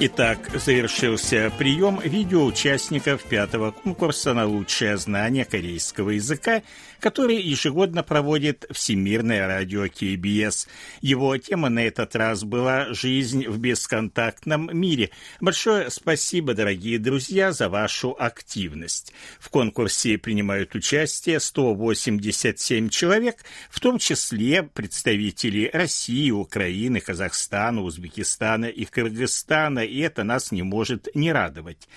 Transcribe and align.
Итак, 0.00 0.38
завершился 0.54 1.52
прием 1.58 1.98
видеоучастников 1.98 3.24
пятого 3.24 3.72
конкурса 3.72 4.32
на 4.32 4.46
лучшее 4.46 4.96
знание 4.96 5.44
корейского 5.44 6.10
языка, 6.10 6.62
который 7.00 7.40
ежегодно 7.40 8.02
проводит 8.02 8.66
Всемирное 8.70 9.46
радио 9.46 9.88
КБС. 9.88 10.68
Его 11.00 11.36
тема 11.36 11.68
на 11.68 11.80
этот 11.80 12.16
раз 12.16 12.44
была 12.44 12.92
«Жизнь 12.92 13.46
в 13.46 13.58
бесконтактном 13.58 14.70
мире». 14.72 15.10
Большое 15.40 15.90
спасибо, 15.90 16.54
дорогие 16.54 16.98
друзья, 16.98 17.52
за 17.52 17.68
вашу 17.68 18.16
активность. 18.18 19.12
В 19.38 19.48
конкурсе 19.50 20.18
принимают 20.18 20.74
участие 20.74 21.40
187 21.40 22.88
человек, 22.88 23.44
в 23.70 23.80
том 23.80 23.98
числе 23.98 24.62
представители 24.62 25.70
России, 25.72 26.30
Украины, 26.30 27.00
Казахстана, 27.00 27.82
Узбекистана 27.82 28.66
и 28.66 28.84
Кыргызстана, 28.84 29.80
и 29.80 29.98
это 30.00 30.24
нас 30.24 30.52
не 30.52 30.62
может 30.62 31.08
не 31.14 31.32
радовать. 31.32 31.88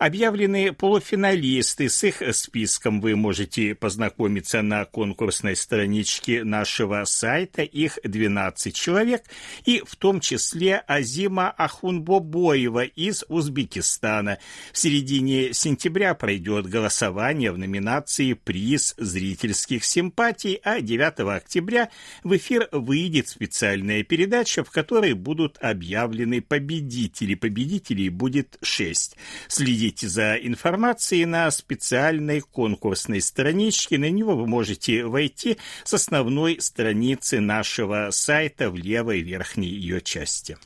Объявлены 0.00 0.72
полуфиналисты. 0.72 1.90
С 1.90 2.04
их 2.04 2.22
списком 2.34 3.02
вы 3.02 3.16
можете 3.16 3.74
познакомиться 3.74 4.62
на 4.62 4.86
конкурсной 4.86 5.54
страничке 5.54 6.42
нашего 6.42 7.04
сайта. 7.04 7.60
Их 7.60 7.98
12 8.02 8.74
человек, 8.74 9.24
и 9.66 9.82
в 9.86 9.96
том 9.96 10.20
числе 10.20 10.76
Азима 10.86 11.50
Ахунбобоева 11.50 12.84
из 12.84 13.26
Узбекистана. 13.28 14.38
В 14.72 14.78
середине 14.78 15.52
сентября 15.52 16.14
пройдет 16.14 16.64
голосование 16.64 17.52
в 17.52 17.58
номинации 17.58 18.32
«Приз 18.32 18.94
зрительских 18.96 19.84
симпатий», 19.84 20.60
а 20.64 20.80
9 20.80 21.20
октября 21.36 21.90
в 22.24 22.34
эфир 22.34 22.70
выйдет 22.72 23.28
специальная 23.28 24.02
передача, 24.02 24.64
в 24.64 24.70
которой 24.70 25.12
будут 25.12 25.58
объявлены 25.60 26.40
победители. 26.40 27.34
Победителей 27.34 28.08
будет 28.08 28.56
6. 28.62 29.18
Следите 29.46 29.89
Следите 29.90 30.08
за 30.08 30.36
информацией 30.36 31.26
на 31.26 31.50
специальной 31.50 32.42
конкурсной 32.42 33.20
страничке. 33.20 33.98
На 33.98 34.08
него 34.08 34.36
вы 34.36 34.46
можете 34.46 35.04
войти 35.04 35.58
с 35.82 35.92
основной 35.94 36.60
страницы 36.60 37.40
нашего 37.40 38.10
сайта 38.12 38.70
в 38.70 38.76
левой 38.76 39.22
верхней 39.22 39.66
ее 39.66 40.00
части. 40.00 40.58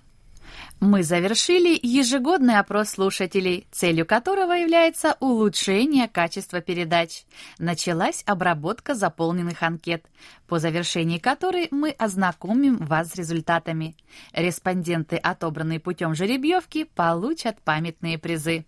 Мы 0.78 1.03
завершили 1.03 1.78
ежегодный 1.83 2.58
опрос 2.58 2.91
слушателей, 2.91 3.66
целью 3.72 4.05
которого 4.05 4.53
является 4.53 5.16
улучшение 5.20 6.06
качества 6.06 6.61
передач. 6.61 7.25
Началась 7.59 8.22
обработка 8.27 8.94
заполненных 8.94 9.62
анкет, 9.62 10.05
по 10.47 10.59
завершении 10.59 11.19
которой 11.19 11.69
мы 11.70 11.92
ознакомим 11.92 12.77
вас 12.77 13.12
с 13.12 13.14
результатами. 13.14 13.97
Респонденты, 14.34 15.16
отобранные 15.16 15.81
путем 15.81 16.14
жеребьевки, 16.14 16.84
получат 16.84 17.62
памятные 17.62 18.19
призы. 18.19 18.66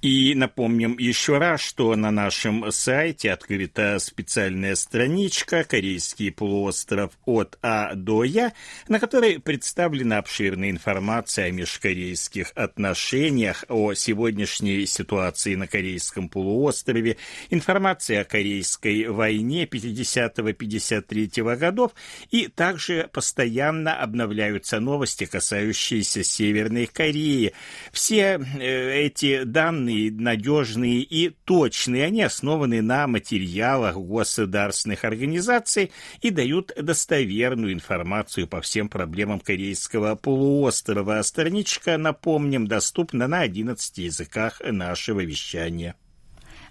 И 0.00 0.32
напомним 0.36 0.96
еще 0.96 1.38
раз, 1.38 1.60
что 1.60 1.96
на 1.96 2.12
нашем 2.12 2.70
сайте 2.70 3.32
открыта 3.32 3.98
специальная 3.98 4.76
страничка 4.76 5.64
«Корейский 5.64 6.30
полуостров 6.30 7.10
от 7.24 7.58
А 7.62 7.96
до 7.96 8.22
Я», 8.22 8.52
на 8.86 9.00
которой 9.00 9.40
представлена 9.40 10.18
обширная 10.18 10.70
информация 10.70 11.46
о 11.46 11.50
межкорейских 11.50 12.52
отношениях, 12.54 13.64
о 13.68 13.92
сегодняшней 13.94 14.86
ситуации 14.86 15.56
на 15.56 15.66
Корейском 15.66 16.28
полуострове, 16.28 17.16
информация 17.50 18.20
о 18.20 18.24
Корейской 18.24 19.08
войне 19.08 19.64
50-53 19.64 21.56
годов, 21.56 21.90
и 22.30 22.46
также 22.46 23.10
постоянно 23.12 24.00
обновляются 24.00 24.78
новости, 24.78 25.26
касающиеся 25.26 26.22
Северной 26.22 26.86
Кореи. 26.86 27.52
Все 27.90 28.38
э, 28.38 29.06
эти 29.06 29.42
данные 29.42 29.87
данные 29.88 30.12
надежные 30.12 31.00
и 31.00 31.30
точные. 31.44 32.04
Они 32.04 32.22
основаны 32.22 32.82
на 32.82 33.06
материалах 33.06 33.96
государственных 33.96 35.04
организаций 35.04 35.90
и 36.20 36.30
дают 36.30 36.72
достоверную 36.76 37.72
информацию 37.72 38.46
по 38.46 38.60
всем 38.60 38.88
проблемам 38.88 39.40
Корейского 39.40 40.14
полуострова. 40.14 41.22
Страничка, 41.22 41.96
напомним, 41.96 42.66
доступна 42.66 43.26
на 43.26 43.40
11 43.40 43.98
языках 43.98 44.60
нашего 44.64 45.24
вещания. 45.24 45.94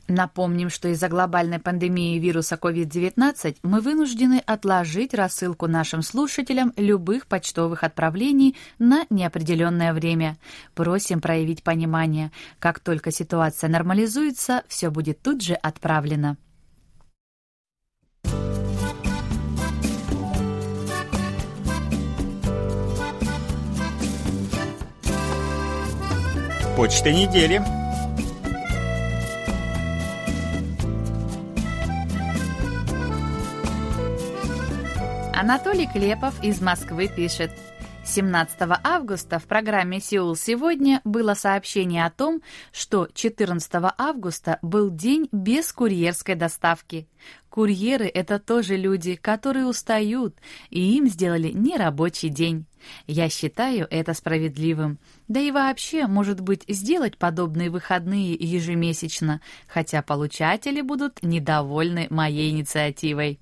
Напомним, 0.07 0.69
что 0.69 0.87
из-за 0.87 1.09
глобальной 1.09 1.59
пандемии 1.59 2.17
вируса 2.17 2.55
COVID-19 2.55 3.57
мы 3.63 3.81
вынуждены 3.81 4.41
отложить 4.45 5.13
рассылку 5.13 5.67
нашим 5.67 6.01
слушателям 6.01 6.73
любых 6.77 7.27
почтовых 7.27 7.83
отправлений 7.83 8.55
на 8.79 9.05
неопределенное 9.09 9.93
время. 9.93 10.37
Просим 10.75 11.19
проявить 11.19 11.61
понимание. 11.63 12.31
Как 12.59 12.79
только 12.79 13.11
ситуация 13.11 13.69
нормализуется, 13.69 14.63
все 14.67 14.89
будет 14.89 15.21
тут 15.21 15.41
же 15.41 15.55
отправлено. 15.55 16.37
Почта 26.77 27.11
недели. 27.11 27.76
Анатолий 35.39 35.85
Клепов 35.85 36.43
из 36.43 36.61
Москвы 36.61 37.07
пишет. 37.15 37.51
17 38.03 38.57
августа 38.83 39.37
в 39.37 39.43
программе 39.43 39.99
«Сеул 39.99 40.35
сегодня» 40.35 40.99
было 41.03 41.35
сообщение 41.35 42.07
о 42.07 42.09
том, 42.09 42.41
что 42.71 43.07
14 43.13 43.71
августа 43.99 44.57
был 44.63 44.89
день 44.89 45.29
без 45.31 45.71
курьерской 45.71 46.33
доставки. 46.33 47.07
Курьеры— 47.51 48.05
это 48.13 48.39
тоже 48.39 48.77
люди, 48.77 49.13
которые 49.13 49.67
устают, 49.67 50.35
и 50.71 50.97
им 50.97 51.07
сделали 51.07 51.49
нерабочий 51.49 52.29
день. 52.29 52.65
Я 53.05 53.29
считаю 53.29 53.85
это 53.91 54.15
справедливым. 54.15 54.97
Да 55.27 55.39
и 55.39 55.51
вообще, 55.51 56.07
может 56.07 56.41
быть, 56.41 56.63
сделать 56.67 57.19
подобные 57.19 57.69
выходные 57.69 58.33
ежемесячно, 58.33 59.41
хотя 59.67 60.01
получатели 60.01 60.81
будут 60.81 61.21
недовольны 61.21 62.07
моей 62.09 62.49
инициативой. 62.49 63.39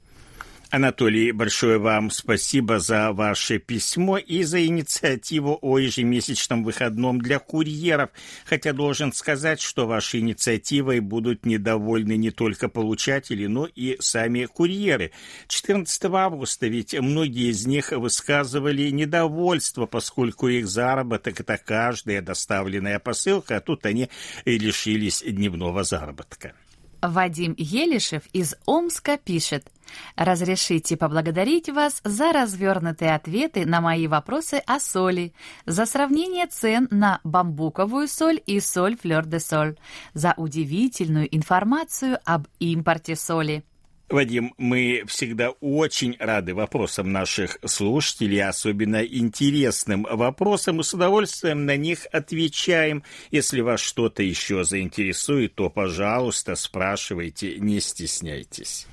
Анатолий, 0.71 1.31
большое 1.31 1.77
вам 1.77 2.09
спасибо 2.09 2.79
за 2.79 3.11
ваше 3.11 3.59
письмо 3.59 4.17
и 4.17 4.43
за 4.43 4.65
инициативу 4.65 5.59
о 5.61 5.77
ежемесячном 5.77 6.63
выходном 6.63 7.21
для 7.21 7.39
курьеров, 7.39 8.09
хотя 8.45 8.73
должен 8.73 9.13
сказать, 9.13 9.61
что 9.61 9.85
вашей 9.85 10.21
инициативой 10.21 11.01
будут 11.01 11.45
недовольны 11.45 12.17
не 12.17 12.31
только 12.31 12.67
получатели, 12.67 13.45
но 13.45 13.67
и 13.67 13.97
сами 13.99 14.45
курьеры. 14.45 15.11
14 15.47 16.05
августа 16.05 16.67
ведь 16.67 16.99
многие 16.99 17.51
из 17.51 17.67
них 17.67 17.91
высказывали 17.91 18.89
недовольство, 18.89 19.85
поскольку 19.85 20.47
их 20.47 20.67
заработок– 20.67 21.39
это 21.41 21.59
каждая 21.63 22.21
доставленная 22.21 22.99
посылка, 22.99 23.57
а 23.57 23.61
тут 23.61 23.85
они 23.85 24.09
лишились 24.45 25.23
дневного 25.25 25.83
заработка. 25.83 26.53
Вадим 27.07 27.55
Елишев 27.57 28.23
из 28.33 28.55
Омска 28.65 29.17
пишет. 29.17 29.67
Разрешите 30.15 30.97
поблагодарить 30.97 31.69
вас 31.69 32.01
за 32.03 32.31
развернутые 32.31 33.15
ответы 33.15 33.65
на 33.65 33.81
мои 33.81 34.07
вопросы 34.07 34.61
о 34.65 34.79
соли, 34.79 35.33
за 35.65 35.85
сравнение 35.85 36.47
цен 36.47 36.87
на 36.91 37.19
бамбуковую 37.23 38.07
соль 38.07 38.41
и 38.45 38.59
соль 38.59 38.97
флёр-де-соль, 38.97 39.77
за 40.13 40.33
удивительную 40.37 41.33
информацию 41.35 42.19
об 42.25 42.47
импорте 42.59 43.15
соли. 43.15 43.63
Вадим, 44.09 44.53
мы 44.57 45.03
всегда 45.07 45.49
очень 45.61 46.15
рады 46.19 46.53
вопросам 46.53 47.11
наших 47.11 47.57
слушателей, 47.65 48.43
особенно 48.43 49.03
интересным 49.03 50.03
вопросам, 50.03 50.79
и 50.79 50.83
с 50.83 50.93
удовольствием 50.93 51.65
на 51.65 51.75
них 51.75 52.05
отвечаем. 52.11 53.03
Если 53.31 53.61
вас 53.61 53.79
что-то 53.79 54.21
еще 54.21 54.63
заинтересует, 54.63 55.55
то, 55.55 55.71
пожалуйста, 55.71 56.55
спрашивайте, 56.55 57.57
не 57.57 57.79
стесняйтесь. 57.79 58.85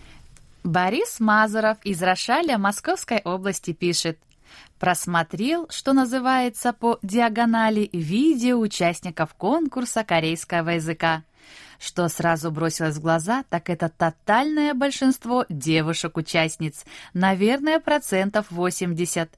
Борис 0.65 1.21
Мазуров 1.21 1.77
из 1.85 2.01
Рошаля 2.03 2.57
Московской 2.57 3.21
области 3.23 3.73
пишет. 3.73 4.19
Просмотрел, 4.79 5.69
что 5.71 5.93
называется, 5.93 6.73
по 6.73 6.99
диагонали 7.03 7.89
видео 7.93 8.59
участников 8.59 9.35
конкурса 9.35 10.05
корейского 10.05 10.71
языка. 10.71 11.23
Что 11.83 12.09
сразу 12.09 12.53
бросилось 12.53 12.95
в 12.95 13.01
глаза, 13.01 13.43
так 13.51 13.69
это 13.69 13.89
тотальное 13.89 14.73
большинство 14.73 15.45
девушек-участниц, 15.49 16.85
наверное, 17.13 17.81
процентов 17.81 18.47
80. 18.51 19.29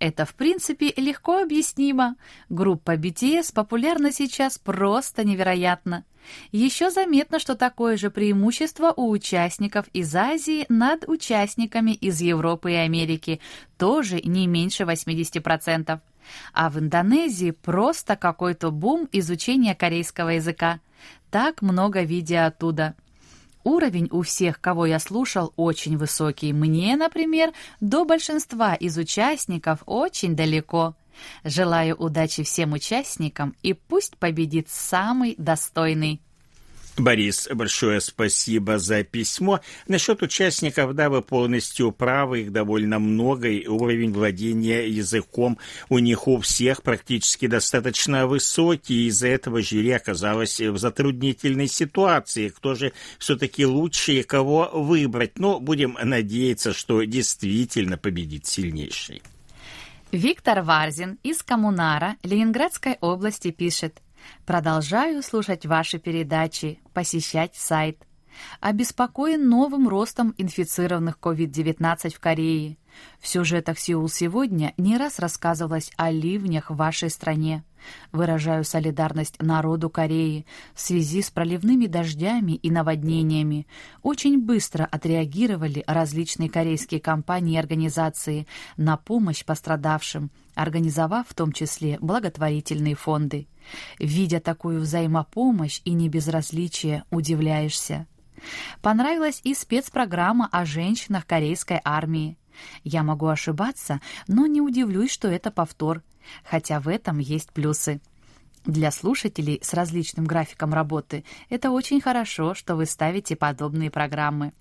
Это, 0.00 0.26
в 0.26 0.34
принципе, 0.34 0.92
легко 0.98 1.38
объяснимо. 1.38 2.16
Группа 2.50 2.96
BTS 2.96 3.54
популярна 3.54 4.12
сейчас 4.12 4.58
просто 4.58 5.24
невероятно. 5.24 6.04
Еще 6.52 6.90
заметно, 6.90 7.38
что 7.38 7.54
такое 7.54 7.96
же 7.96 8.10
преимущество 8.10 8.92
у 8.94 9.08
участников 9.08 9.86
из 9.94 10.14
Азии 10.14 10.66
над 10.68 11.08
участниками 11.08 11.92
из 11.92 12.20
Европы 12.20 12.72
и 12.72 12.76
Америки, 12.76 13.40
тоже 13.78 14.20
не 14.20 14.46
меньше 14.46 14.82
80%. 14.82 16.00
А 16.52 16.70
в 16.70 16.78
Индонезии 16.78 17.50
просто 17.50 18.16
какой-то 18.16 18.70
бум 18.70 19.08
изучения 19.10 19.74
корейского 19.74 20.30
языка. 20.30 20.80
Так 21.34 21.62
много 21.62 22.02
видео 22.02 22.44
оттуда. 22.44 22.94
Уровень 23.64 24.08
у 24.12 24.22
всех, 24.22 24.60
кого 24.60 24.86
я 24.86 25.00
слушал, 25.00 25.52
очень 25.56 25.98
высокий. 25.98 26.52
Мне, 26.52 26.94
например, 26.94 27.52
до 27.80 28.04
большинства 28.04 28.76
из 28.76 28.96
участников 28.98 29.82
очень 29.84 30.36
далеко. 30.36 30.94
Желаю 31.42 31.96
удачи 31.96 32.44
всем 32.44 32.72
участникам 32.72 33.56
и 33.64 33.72
пусть 33.72 34.16
победит 34.16 34.68
самый 34.68 35.34
достойный. 35.36 36.20
Борис, 36.96 37.48
большое 37.52 38.00
спасибо 38.00 38.78
за 38.78 39.02
письмо. 39.02 39.60
Насчет 39.88 40.22
участников, 40.22 40.94
да, 40.94 41.10
вы 41.10 41.22
полностью 41.22 41.90
правы, 41.90 42.42
их 42.42 42.52
довольно 42.52 43.00
много, 43.00 43.48
и 43.48 43.66
уровень 43.66 44.12
владения 44.12 44.86
языком 44.86 45.58
у 45.88 45.98
них 45.98 46.28
у 46.28 46.38
всех 46.38 46.84
практически 46.84 47.48
достаточно 47.48 48.28
высокий, 48.28 49.08
из-за 49.08 49.26
этого 49.26 49.60
жюри 49.60 49.90
оказалось 49.90 50.60
в 50.60 50.78
затруднительной 50.78 51.66
ситуации. 51.66 52.48
Кто 52.50 52.76
же 52.76 52.92
все-таки 53.18 53.66
лучше 53.66 54.12
и 54.12 54.22
кого 54.22 54.70
выбрать? 54.72 55.36
Но 55.36 55.58
будем 55.58 55.98
надеяться, 56.00 56.72
что 56.72 57.02
действительно 57.02 57.98
победит 57.98 58.46
сильнейший. 58.46 59.20
Виктор 60.12 60.62
Варзин 60.62 61.18
из 61.24 61.42
Коммунара 61.42 62.14
Ленинградской 62.22 62.98
области 63.00 63.50
пишет. 63.50 64.00
Продолжаю 64.46 65.22
слушать 65.22 65.66
ваши 65.66 65.98
передачи, 65.98 66.80
посещать 66.92 67.54
сайт. 67.56 68.04
Обеспокоен 68.60 69.48
новым 69.48 69.88
ростом 69.88 70.34
инфицированных 70.38 71.18
COVID-19 71.20 72.14
в 72.14 72.20
Корее. 72.20 72.78
В 73.20 73.26
сюжетах 73.26 73.78
«Сеул 73.78 74.08
сегодня» 74.08 74.72
не 74.76 74.96
раз 74.96 75.18
рассказывалось 75.18 75.90
о 75.96 76.10
ливнях 76.10 76.70
в 76.70 76.76
вашей 76.76 77.10
стране. 77.10 77.64
Выражаю 78.12 78.64
солидарность 78.64 79.40
народу 79.42 79.90
Кореи 79.90 80.46
в 80.74 80.80
связи 80.80 81.20
с 81.20 81.30
проливными 81.30 81.86
дождями 81.86 82.52
и 82.52 82.70
наводнениями. 82.70 83.66
Очень 84.02 84.40
быстро 84.40 84.84
отреагировали 84.84 85.84
различные 85.86 86.48
корейские 86.48 87.00
компании 87.00 87.54
и 87.54 87.58
организации 87.58 88.46
на 88.76 88.96
помощь 88.96 89.44
пострадавшим, 89.44 90.30
организовав 90.54 91.28
в 91.28 91.34
том 91.34 91.52
числе 91.52 91.98
благотворительные 92.00 92.94
фонды. 92.94 93.48
Видя 93.98 94.40
такую 94.40 94.80
взаимопомощь 94.80 95.80
и 95.84 95.92
небезразличие, 95.92 97.04
удивляешься. 97.10 98.06
Понравилась 98.82 99.40
и 99.44 99.54
спецпрограмма 99.54 100.48
о 100.50 100.64
женщинах 100.64 101.26
корейской 101.26 101.80
армии. 101.84 102.36
Я 102.82 103.02
могу 103.02 103.26
ошибаться, 103.26 104.00
но 104.28 104.46
не 104.46 104.60
удивлюсь, 104.60 105.10
что 105.10 105.28
это 105.28 105.50
повтор, 105.50 106.02
хотя 106.44 106.80
в 106.80 106.88
этом 106.88 107.18
есть 107.18 107.52
плюсы. 107.52 108.00
Для 108.64 108.90
слушателей 108.90 109.60
с 109.62 109.74
различным 109.74 110.24
графиком 110.24 110.72
работы 110.72 111.24
это 111.50 111.70
очень 111.70 112.00
хорошо, 112.00 112.54
что 112.54 112.76
вы 112.76 112.86
ставите 112.86 113.36
подобные 113.36 113.90
программы. 113.90 114.52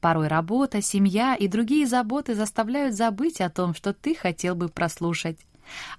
Порой 0.00 0.28
работа, 0.28 0.82
семья 0.82 1.34
и 1.34 1.48
другие 1.48 1.86
заботы 1.86 2.34
заставляют 2.34 2.94
забыть 2.94 3.40
о 3.40 3.48
том, 3.48 3.74
что 3.74 3.92
ты 3.92 4.14
хотел 4.14 4.54
бы 4.54 4.68
прослушать. 4.68 5.38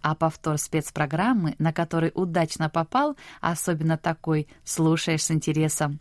А 0.01 0.15
повтор 0.15 0.57
спецпрограммы, 0.57 1.55
на 1.59 1.73
который 1.73 2.11
удачно 2.13 2.69
попал, 2.69 3.17
особенно 3.41 3.97
такой, 3.97 4.47
слушаешь 4.63 5.23
с 5.23 5.31
интересом. 5.31 5.99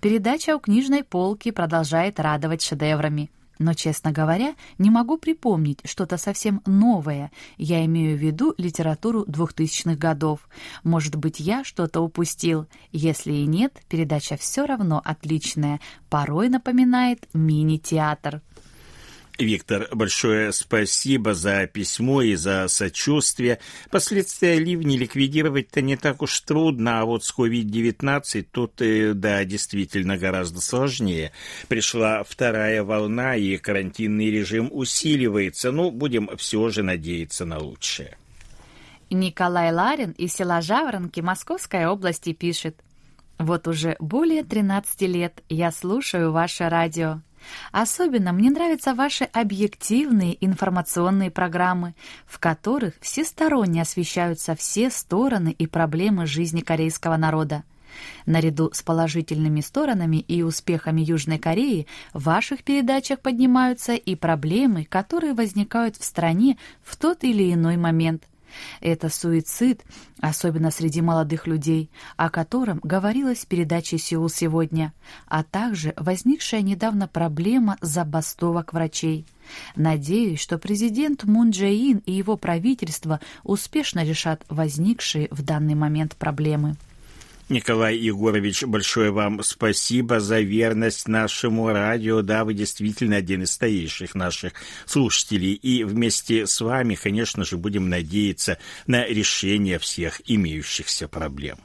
Передача 0.00 0.56
у 0.56 0.60
книжной 0.60 1.04
полки 1.04 1.50
продолжает 1.50 2.18
радовать 2.18 2.62
шедеврами. 2.62 3.30
Но, 3.60 3.74
честно 3.74 4.10
говоря, 4.10 4.54
не 4.78 4.88
могу 4.88 5.18
припомнить 5.18 5.80
что-то 5.84 6.16
совсем 6.16 6.62
новое. 6.64 7.30
Я 7.58 7.84
имею 7.84 8.16
в 8.16 8.20
виду 8.20 8.54
литературу 8.56 9.26
двухтысячных 9.26 9.98
годов. 9.98 10.48
Может 10.82 11.16
быть, 11.16 11.40
я 11.40 11.62
что-то 11.62 12.00
упустил. 12.00 12.66
Если 12.90 13.32
и 13.34 13.44
нет, 13.44 13.82
передача 13.86 14.38
все 14.38 14.64
равно 14.64 15.02
отличная. 15.04 15.78
Порой 16.08 16.48
напоминает 16.48 17.28
мини-театр. 17.34 18.40
Виктор, 19.40 19.88
большое 19.92 20.52
спасибо 20.52 21.34
за 21.34 21.66
письмо 21.66 22.22
и 22.22 22.34
за 22.34 22.68
сочувствие. 22.68 23.58
Последствия 23.90 24.58
ливней 24.58 24.98
ликвидировать-то 24.98 25.80
не 25.80 25.96
так 25.96 26.22
уж 26.22 26.40
трудно, 26.40 27.00
а 27.00 27.04
вот 27.04 27.24
с 27.24 27.34
COVID-19 27.36 28.46
тут, 28.50 28.80
э, 28.82 29.14
да, 29.14 29.44
действительно 29.44 30.18
гораздо 30.18 30.60
сложнее. 30.60 31.32
Пришла 31.68 32.22
вторая 32.22 32.84
волна, 32.84 33.36
и 33.36 33.56
карантинный 33.56 34.30
режим 34.30 34.68
усиливается. 34.70 35.72
Ну, 35.72 35.90
будем 35.90 36.30
все 36.36 36.68
же 36.68 36.82
надеяться 36.82 37.44
на 37.44 37.58
лучшее. 37.58 38.18
Николай 39.10 39.72
Ларин 39.72 40.12
из 40.12 40.34
села 40.34 40.60
Жаворонки 40.60 41.20
Московской 41.20 41.86
области 41.86 42.32
пишет. 42.32 42.76
Вот 43.38 43.66
уже 43.66 43.96
более 43.98 44.44
13 44.44 45.00
лет 45.02 45.42
я 45.48 45.72
слушаю 45.72 46.30
ваше 46.30 46.68
радио. 46.68 47.22
Особенно 47.72 48.32
мне 48.32 48.50
нравятся 48.50 48.94
ваши 48.94 49.24
объективные 49.24 50.36
информационные 50.44 51.30
программы, 51.30 51.94
в 52.26 52.38
которых 52.38 52.94
всесторонне 53.00 53.82
освещаются 53.82 54.54
все 54.54 54.90
стороны 54.90 55.50
и 55.50 55.66
проблемы 55.66 56.26
жизни 56.26 56.60
корейского 56.60 57.16
народа. 57.16 57.64
Наряду 58.26 58.70
с 58.72 58.82
положительными 58.82 59.60
сторонами 59.60 60.18
и 60.18 60.42
успехами 60.42 61.00
Южной 61.00 61.38
Кореи 61.38 61.86
в 62.12 62.24
ваших 62.24 62.62
передачах 62.62 63.20
поднимаются 63.20 63.94
и 63.94 64.14
проблемы, 64.14 64.84
которые 64.84 65.34
возникают 65.34 65.96
в 65.96 66.04
стране 66.04 66.56
в 66.82 66.96
тот 66.96 67.24
или 67.24 67.52
иной 67.52 67.76
момент. 67.76 68.29
Это 68.80 69.08
суицид, 69.08 69.84
особенно 70.20 70.70
среди 70.70 71.00
молодых 71.00 71.46
людей, 71.46 71.90
о 72.16 72.30
котором 72.30 72.80
говорилось 72.82 73.40
в 73.40 73.46
передаче 73.46 73.98
«Сеул 73.98 74.28
сегодня», 74.28 74.92
а 75.26 75.42
также 75.42 75.94
возникшая 75.96 76.62
недавно 76.62 77.08
проблема 77.08 77.76
забастовок 77.80 78.72
врачей. 78.72 79.26
Надеюсь, 79.76 80.40
что 80.40 80.58
президент 80.58 81.24
Мун 81.24 81.50
Джэ 81.50 81.72
Ин 81.72 82.02
и 82.06 82.12
его 82.12 82.36
правительство 82.36 83.20
успешно 83.42 84.04
решат 84.04 84.44
возникшие 84.48 85.28
в 85.30 85.42
данный 85.42 85.74
момент 85.74 86.16
проблемы. 86.16 86.76
Николай 87.50 87.96
Егорович, 87.96 88.62
большое 88.62 89.10
вам 89.10 89.42
спасибо 89.42 90.20
за 90.20 90.38
верность 90.38 91.08
нашему 91.08 91.68
радио. 91.68 92.22
Да, 92.22 92.44
вы 92.44 92.54
действительно 92.54 93.16
один 93.16 93.42
из 93.42 93.50
стоящих 93.50 94.14
наших 94.14 94.52
слушателей. 94.86 95.54
И 95.54 95.82
вместе 95.82 96.46
с 96.46 96.60
вами, 96.60 96.94
конечно 96.94 97.44
же, 97.44 97.56
будем 97.56 97.88
надеяться 97.88 98.58
на 98.86 99.04
решение 99.04 99.80
всех 99.80 100.22
имеющихся 100.26 101.08
проблем. 101.08 101.58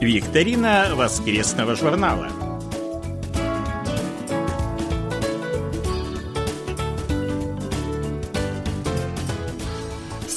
Викторина 0.00 0.90
воскресного 0.94 1.76
журнала. 1.76 2.37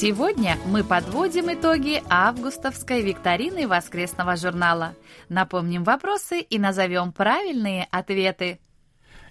Сегодня 0.02 0.58
мы 0.66 0.84
подводим 0.84 1.54
итоги 1.54 2.02
августовской 2.10 3.04
викторины 3.04 3.68
воскресного 3.68 4.36
журнала. 4.36 4.96
Напомним 5.30 5.84
вопросы 5.84 6.40
и 6.40 6.58
назовем 6.58 7.12
правильные 7.12 7.88
ответы. 7.92 8.58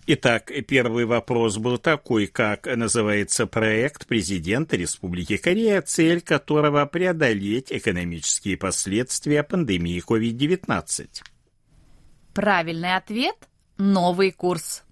Итак, 0.06 0.52
первый 0.68 1.06
вопрос 1.06 1.58
был 1.58 1.78
такой, 1.78 2.28
как 2.28 2.66
называется 2.66 3.48
проект 3.48 4.06
президента 4.06 4.76
Республики 4.76 5.38
Корея, 5.38 5.82
цель 5.82 6.20
которого 6.20 6.86
преодолеть 6.86 7.72
экономические 7.72 8.56
последствия 8.56 9.42
пандемии 9.42 10.00
COVID-19. 10.06 11.08
Правильный 12.32 12.94
ответ– 12.94 13.34
новый 13.76 14.30
курс. 14.30 14.84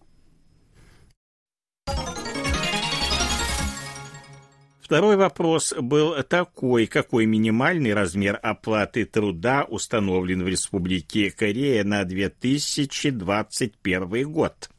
Второй 4.89 5.17
вопрос 5.17 5.75
был 5.79 6.15
такой, 6.23 6.87
какой 6.87 7.27
минимальный 7.27 7.93
размер 7.93 8.41
оплаты 8.43 9.05
труда 9.05 9.67
установлен 9.69 10.43
в 10.43 10.49
Республике 10.49 11.31
Корея 11.31 11.85
на 11.85 12.05
2021 12.05 14.33
год? 14.33 14.71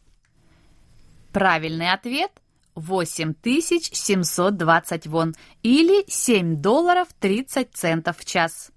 Правильный 1.31 1.91
ответ 1.91 2.31
8720 2.73 5.05
вон 5.05 5.35
или 5.61 6.03
7 6.07 6.59
долларов 6.59 7.09
30 7.19 7.71
центов 7.71 8.17
в 8.17 8.25
час. 8.25 8.71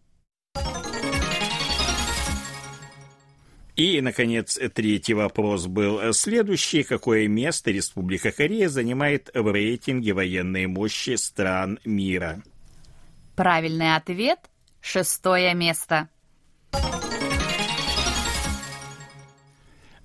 И, 3.75 4.01
наконец, 4.03 4.59
третий 4.75 5.15
вопрос 5.15 5.67
был 5.67 6.13
следующий. 6.13 6.83
Какое 6.83 7.27
место 7.27 7.71
Республика 7.71 8.31
Корея 8.31 8.69
занимает 8.69 9.31
в 9.33 9.51
рейтинге 9.51 10.13
военной 10.13 10.67
мощи 10.67 11.17
стран 11.17 11.79
мира? 11.85 12.43
Правильный 13.35 13.97
ответ– 13.97 14.39
шестое 14.83 15.55
место. 15.55 16.09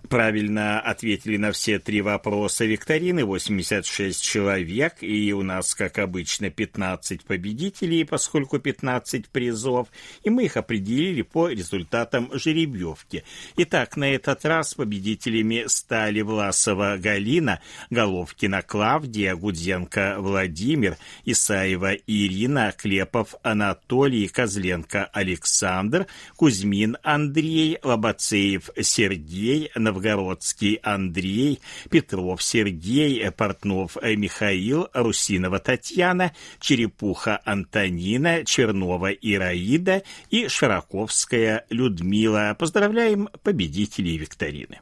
Правильно 0.09 0.79
ответили 0.79 1.35
на 1.35 1.51
все 1.51 1.79
три 1.79 2.01
вопроса 2.01 2.63
викторины 2.63 3.25
86 3.25 4.21
человек, 4.21 4.95
и 5.01 5.33
у 5.33 5.43
нас, 5.43 5.75
как 5.75 5.99
обычно, 5.99 6.49
15 6.49 7.25
победителей, 7.25 8.05
поскольку 8.05 8.57
15 8.57 9.27
призов, 9.27 9.89
и 10.23 10.29
мы 10.29 10.45
их 10.45 10.55
определили 10.55 11.23
по 11.23 11.49
результатам 11.49 12.29
жеребьевки. 12.33 13.25
Итак, 13.57 13.97
на 13.97 14.09
этот 14.13 14.45
раз 14.45 14.75
победителями 14.75 15.65
стали 15.67 16.21
Власова 16.21 16.97
Галина, 16.97 17.59
Головкина 17.89 18.61
Клавдия, 18.61 19.35
Гудзенко 19.35 20.17
Владимир, 20.19 20.97
Исаева 21.25 21.93
Ирина, 21.93 22.73
Клепов 22.77 23.35
Анатолий, 23.43 24.29
Козленко 24.29 25.05
Александр, 25.05 26.07
Кузьмин 26.37 26.97
Андрей, 27.03 27.77
Лобацеев 27.83 28.69
Сергей, 28.81 29.69
Новгородский 29.75 29.96
Новгородский 29.97 30.75
Андрей, 30.83 31.59
Петров 31.89 32.43
Сергей, 32.43 33.29
Портнов 33.31 33.97
Михаил, 34.01 34.89
Русинова 34.93 35.59
Татьяна, 35.59 36.33
Черепуха 36.59 37.41
Антонина, 37.43 38.45
Чернова 38.45 39.11
Ираида 39.11 40.03
и 40.29 40.47
Широковская 40.47 41.65
Людмила. 41.69 42.55
Поздравляем 42.57 43.29
победителей 43.41 44.17
викторины. 44.17 44.81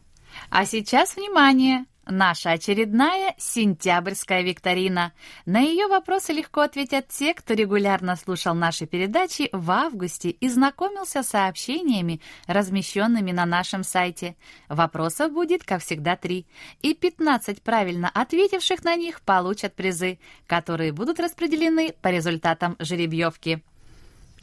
А 0.50 0.65
сейчас 0.65 1.15
внимание! 1.15 1.86
Наша 2.07 2.51
очередная 2.51 3.33
сентябрьская 3.39 4.43
викторина. 4.43 5.12
На 5.47 5.62
ее 5.62 5.88
вопросы 5.88 6.33
легко 6.33 6.62
ответят 6.62 7.07
те, 7.07 7.33
кто 7.33 7.55
регулярно 7.55 8.15
слушал 8.15 8.53
наши 8.53 8.85
передачи 8.85 9.50
в 9.51 9.71
августе 9.71 10.29
и 10.29 10.47
знакомился 10.47 11.24
с 11.24 11.29
сообщениями, 11.29 12.21
размещенными 12.45 13.31
на 13.31 13.47
нашем 13.47 13.83
сайте. 13.83 14.35
Вопросов 14.69 15.31
будет, 15.31 15.63
как 15.63 15.81
всегда, 15.81 16.15
три. 16.15 16.45
И 16.83 16.93
15 16.93 17.63
правильно 17.63 18.12
ответивших 18.13 18.83
на 18.83 18.95
них 18.95 19.21
получат 19.21 19.74
призы, 19.75 20.19
которые 20.45 20.91
будут 20.91 21.19
распределены 21.19 21.95
по 22.03 22.09
результатам 22.09 22.75
жеребьевки. 22.77 23.63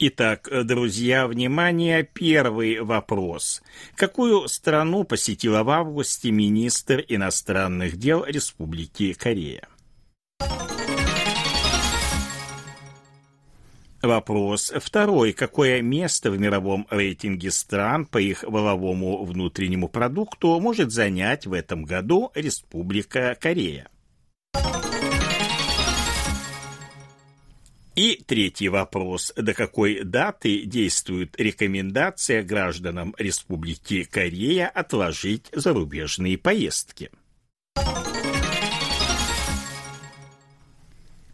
Итак, 0.05 0.49
друзья, 0.65 1.27
внимание, 1.27 2.03
первый 2.03 2.81
вопрос. 2.81 3.61
Какую 3.95 4.49
страну 4.49 5.05
посетила 5.05 5.63
в 5.63 5.69
августе 5.69 6.29
министр 6.29 7.05
иностранных 7.07 7.95
дел 7.95 8.25
Республики 8.25 9.13
Корея? 9.13 9.65
Вопрос 14.01 14.73
второй. 14.75 15.31
Какое 15.31 15.81
место 15.81 16.31
в 16.31 16.37
мировом 16.37 16.85
рейтинге 16.89 17.49
стран 17.49 18.05
по 18.05 18.17
их 18.17 18.43
валовому 18.43 19.23
внутреннему 19.23 19.87
продукту 19.87 20.59
может 20.59 20.91
занять 20.91 21.47
в 21.47 21.53
этом 21.53 21.85
году 21.85 22.29
Республика 22.35 23.37
Корея? 23.39 23.87
И 27.95 28.23
третий 28.25 28.69
вопрос. 28.69 29.31
До 29.35 29.53
какой 29.53 30.03
даты 30.03 30.65
действует 30.65 31.39
рекомендация 31.39 32.41
гражданам 32.41 33.13
Республики 33.19 34.03
Корея 34.03 34.67
отложить 34.67 35.49
зарубежные 35.51 36.39
поездки? 36.39 37.11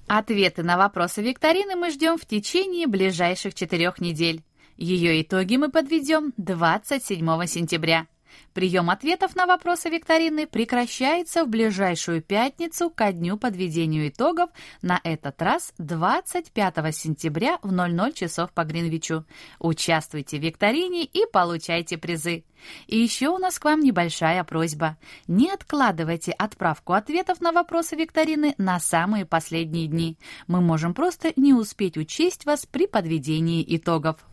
Ответы 0.08 0.64
на 0.64 0.76
вопросы 0.76 1.22
викторины 1.22 1.76
мы 1.76 1.92
ждем 1.92 2.18
в 2.18 2.26
течение 2.26 2.88
ближайших 2.88 3.54
четырех 3.54 4.02
недель. 4.02 4.42
Ее 4.76 5.22
итоги 5.22 5.56
мы 5.56 5.70
подведем 5.70 6.34
27 6.38 7.46
сентября. 7.46 8.08
Прием 8.54 8.90
ответов 8.90 9.36
на 9.36 9.46
вопросы 9.46 9.90
викторины 9.90 10.48
прекращается 10.48 11.46
в 11.46 11.50
ближайшую 11.50 12.22
пятницу 12.22 12.90
ко 12.90 13.12
дню 13.12 13.38
подведению 13.38 14.10
итогов, 14.10 14.50
на 14.82 15.00
этот 15.04 15.42
раз 15.42 15.74
25 15.78 16.96
сентября 16.96 17.60
в 17.62 17.72
00 17.72 18.14
часов 18.14 18.52
по 18.52 18.64
Гринвичу. 18.64 19.26
Участвуйте 19.60 20.38
в 20.38 20.44
викторине 20.44 21.06
и 21.06 21.26
получайте 21.32 21.98
призы. 21.98 22.44
И 22.88 22.98
еще 22.98 23.30
у 23.30 23.38
нас 23.38 23.60
к 23.60 23.66
вам 23.66 23.80
небольшая 23.80 24.44
просьба. 24.44 24.98
Не 25.28 25.52
откладывайте 25.52 26.32
отправку 26.32 26.94
ответов 26.94 27.42
на 27.42 27.52
вопросы 27.52 27.96
викторины 27.96 28.56
на 28.58 28.80
самые 28.80 29.26
последние 29.26 29.88
дни. 29.88 30.18
Мы 30.48 30.62
можем 30.62 30.94
просто 30.94 31.32
не 31.36 31.54
успеть 31.54 31.98
учесть 31.98 32.46
вас 32.46 32.66
при 32.66 32.88
подведении 32.88 33.64
итогов. 33.76 34.29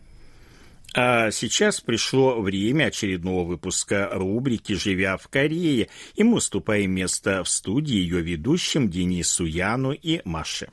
А 0.93 1.31
сейчас 1.31 1.81
пришло 1.81 2.41
время 2.41 2.85
очередного 2.85 3.43
выпуска 3.43 4.09
рубрики 4.11 4.73
«Живя 4.73 5.17
в 5.17 5.27
Корее», 5.27 5.89
и 6.15 6.23
мы 6.23 6.37
уступаем 6.37 6.91
место 6.91 7.43
в 7.43 7.49
студии 7.49 7.95
ее 7.95 8.21
ведущим 8.21 8.89
Денису 8.89 9.45
Яну 9.45 9.91
и 9.91 10.21
Маше. 10.23 10.69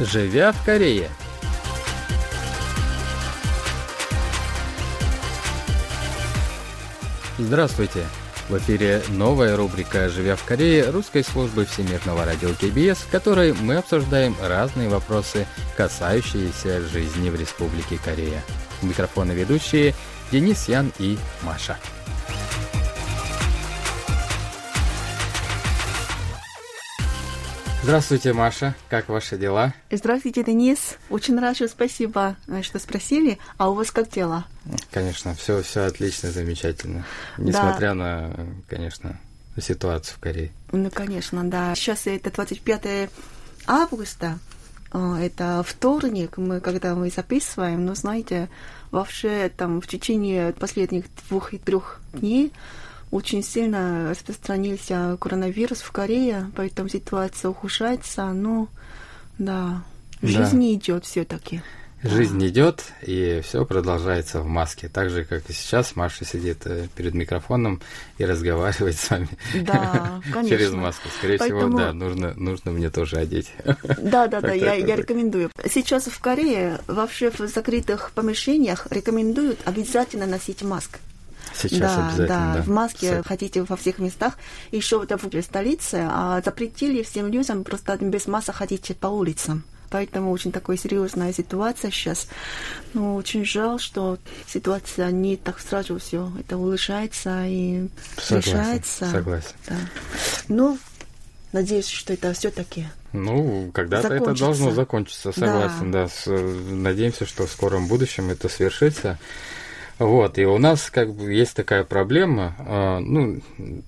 Живя 0.00 0.52
в 0.52 0.64
Корее– 0.64 1.08
Здравствуйте! 7.36 8.06
В 8.48 8.56
эфире 8.58 9.02
новая 9.08 9.56
рубрика 9.56 10.08
«Живя 10.08 10.36
в 10.36 10.44
Корее» 10.44 10.90
русской 10.90 11.24
службы 11.24 11.64
Всемирного 11.64 12.24
радио 12.24 12.50
КБС, 12.50 13.02
в 13.02 13.10
которой 13.10 13.54
мы 13.54 13.76
обсуждаем 13.76 14.36
разные 14.40 14.88
вопросы, 14.88 15.44
касающиеся 15.76 16.80
жизни 16.82 17.30
в 17.30 17.34
Республике 17.34 17.98
Корея. 17.98 18.40
Микрофоны 18.82 19.32
ведущие 19.32 19.94
Денис 20.30 20.68
Ян 20.68 20.92
и 21.00 21.18
Маша. 21.42 21.76
Здравствуйте, 27.84 28.32
Маша. 28.32 28.74
Как 28.88 29.10
ваши 29.10 29.36
дела? 29.36 29.74
Здравствуйте, 29.90 30.42
Денис. 30.42 30.96
Очень 31.10 31.34
хорошо, 31.34 31.68
спасибо, 31.68 32.34
э, 32.48 32.62
что 32.62 32.78
спросили. 32.78 33.38
А 33.58 33.68
у 33.68 33.74
вас 33.74 33.90
как 33.90 34.08
дела? 34.08 34.46
Конечно, 34.90 35.34
все, 35.34 35.62
все 35.62 35.82
отлично, 35.82 36.30
замечательно. 36.30 37.04
Несмотря 37.36 37.88
да. 37.88 37.94
на, 37.94 38.46
конечно, 38.70 39.20
ситуацию 39.60 40.16
в 40.16 40.20
Корее. 40.20 40.50
Ну, 40.72 40.90
конечно, 40.90 41.44
да. 41.44 41.74
Сейчас 41.74 42.06
это 42.06 42.30
25 42.30 43.10
августа. 43.66 44.38
Э, 44.94 45.16
это 45.20 45.62
вторник, 45.62 46.38
мы, 46.38 46.60
когда 46.60 46.94
мы 46.94 47.10
записываем, 47.10 47.84
но 47.84 47.94
знаете, 47.94 48.48
вообще 48.92 49.52
там 49.54 49.82
в 49.82 49.86
течение 49.86 50.54
последних 50.54 51.04
двух 51.28 51.52
и 51.52 51.58
трех 51.58 52.00
дней 52.14 52.50
очень 53.14 53.44
сильно 53.44 54.10
распространился 54.10 55.16
коронавирус 55.20 55.82
в 55.82 55.92
Корее, 55.92 56.50
поэтому 56.56 56.88
ситуация 56.88 57.48
ухудшается. 57.48 58.32
Но 58.32 58.66
да, 59.38 59.84
жизнь 60.20 60.58
да. 60.58 60.74
идет 60.74 61.04
все-таки. 61.04 61.62
Жизнь 62.02 62.40
да. 62.40 62.48
идет, 62.48 62.82
и 63.02 63.40
все 63.44 63.64
продолжается 63.64 64.40
в 64.40 64.46
маске. 64.46 64.88
Так 64.88 65.10
же, 65.10 65.24
как 65.24 65.48
и 65.48 65.52
сейчас, 65.52 65.94
Маша 65.94 66.24
сидит 66.24 66.66
э, 66.66 66.88
перед 66.96 67.14
микрофоном 67.14 67.80
и 68.18 68.24
разговаривает 68.24 68.96
с 68.96 69.08
вами 69.08 69.28
да, 69.62 70.20
через 70.48 70.72
маску. 70.72 71.08
Скорее 71.16 71.38
Поэтому... 71.38 71.60
всего, 71.60 71.78
да, 71.78 71.92
нужно, 71.92 72.34
нужно 72.34 72.72
мне 72.72 72.90
тоже 72.90 73.18
одеть. 73.18 73.52
Да, 73.98 74.26
да, 74.26 74.40
да, 74.40 74.52
я, 74.52 74.74
я 74.74 74.96
рекомендую. 74.96 75.50
Сейчас 75.70 76.06
в 76.06 76.20
Корее 76.20 76.80
вообще 76.88 77.30
в 77.30 77.38
закрытых 77.38 78.10
помещениях 78.10 78.88
рекомендуют 78.90 79.60
обязательно 79.64 80.26
носить 80.26 80.62
маску. 80.62 80.98
Сейчас 81.56 81.94
да, 81.94 82.06
обязательно. 82.08 82.26
Да, 82.26 82.54
да, 82.54 82.62
в 82.62 82.68
маске 82.68 83.12
Все. 83.12 83.22
хотите 83.22 83.62
во 83.62 83.76
всех 83.76 83.98
местах. 83.98 84.38
Еще 84.72 85.00
это 85.02 85.16
в 85.16 85.42
столице, 85.42 86.06
а 86.10 86.40
запретили 86.44 87.02
всем 87.02 87.28
людям 87.28 87.64
просто 87.64 87.96
без 87.96 88.26
маски 88.26 88.50
ходить 88.50 88.96
по 88.98 89.06
улицам. 89.06 89.64
Поэтому 89.90 90.32
очень 90.32 90.50
такая 90.50 90.76
серьезная 90.76 91.32
ситуация 91.32 91.90
сейчас. 91.90 92.28
Но 92.94 93.14
очень 93.14 93.44
жаль, 93.44 93.78
что 93.78 94.18
ситуация 94.46 95.10
не 95.12 95.36
так 95.36 95.60
сразу 95.60 95.98
все 95.98 96.32
это 96.40 96.56
улучшается 96.56 97.44
и 97.46 97.88
согласен, 98.16 98.50
решается. 98.50 99.10
Согласен. 99.10 99.52
Да. 99.68 99.76
Ну, 100.48 100.78
надеюсь, 101.52 101.86
что 101.86 102.12
это 102.12 102.32
все-таки 102.32 102.86
ну, 103.14 103.70
когда-то 103.72 104.12
это 104.12 104.34
должно 104.34 104.72
закончиться, 104.72 105.30
согласен, 105.30 105.92
да. 105.92 106.02
да. 106.02 106.08
С, 106.08 106.26
надеемся, 106.26 107.26
что 107.26 107.46
в 107.46 107.50
скором 107.50 107.86
будущем 107.86 108.30
это 108.30 108.48
свершится. 108.48 109.20
Вот, 109.98 110.38
и 110.38 110.44
у 110.44 110.58
нас 110.58 110.90
как 110.90 111.14
бы 111.14 111.32
есть 111.32 111.54
такая 111.54 111.84
проблема, 111.84 112.56
э, 112.58 112.98
ну, 112.98 113.40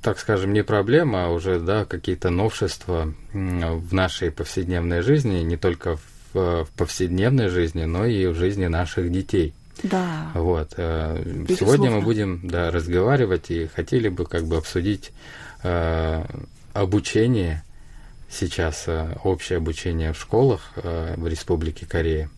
так 0.02 0.18
скажем, 0.20 0.52
не 0.52 0.62
проблема, 0.62 1.26
а 1.26 1.28
уже, 1.30 1.58
да, 1.58 1.84
какие-то 1.84 2.30
новшества 2.30 3.12
в 3.32 3.92
нашей 3.92 4.30
повседневной 4.30 5.02
жизни, 5.02 5.40
не 5.40 5.56
только 5.56 5.96
в, 5.96 6.64
в 6.64 6.68
повседневной 6.76 7.48
жизни, 7.48 7.84
но 7.84 8.06
и 8.06 8.26
в 8.26 8.34
жизни 8.34 8.66
наших 8.66 9.10
детей. 9.10 9.52
Да. 9.82 10.30
Вот. 10.34 10.74
Э, 10.76 11.22
сегодня 11.48 11.90
мы 11.90 12.00
будем, 12.02 12.40
да, 12.44 12.70
разговаривать 12.70 13.50
и 13.50 13.66
хотели 13.66 14.08
бы 14.08 14.26
как 14.26 14.44
бы 14.44 14.56
обсудить 14.56 15.10
э, 15.64 16.24
обучение 16.72 17.64
сейчас, 18.30 18.84
э, 18.86 19.16
общее 19.24 19.58
обучение 19.58 20.12
в 20.12 20.18
школах 20.18 20.72
э, 20.76 21.14
в 21.16 21.26
Республике 21.26 21.86
Корея. 21.86 22.30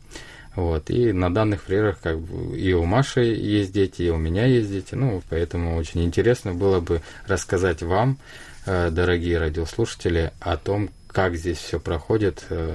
Вот. 0.59 0.91
И 0.91 1.13
на 1.13 1.33
данных 1.33 1.63
примерах 1.63 2.01
как 2.01 2.19
бы 2.19 2.59
и 2.59 2.73
у 2.73 2.85
Маши 2.85 3.21
есть 3.21 3.73
дети, 3.73 4.03
и 4.03 4.11
у 4.11 4.17
меня 4.17 4.45
есть 4.45 4.73
дети. 4.73 4.97
Ну, 4.97 5.23
поэтому 5.31 5.77
очень 5.77 6.03
интересно 6.03 6.53
было 6.53 6.81
бы 6.81 7.01
рассказать 7.29 7.81
вам, 7.81 8.19
э, 8.67 8.91
дорогие 8.91 9.39
радиослушатели, 9.39 10.33
о 10.41 10.57
том, 10.57 10.91
как 11.07 11.37
здесь 11.37 11.59
все 11.59 11.79
проходит, 11.79 12.45
э, 12.51 12.75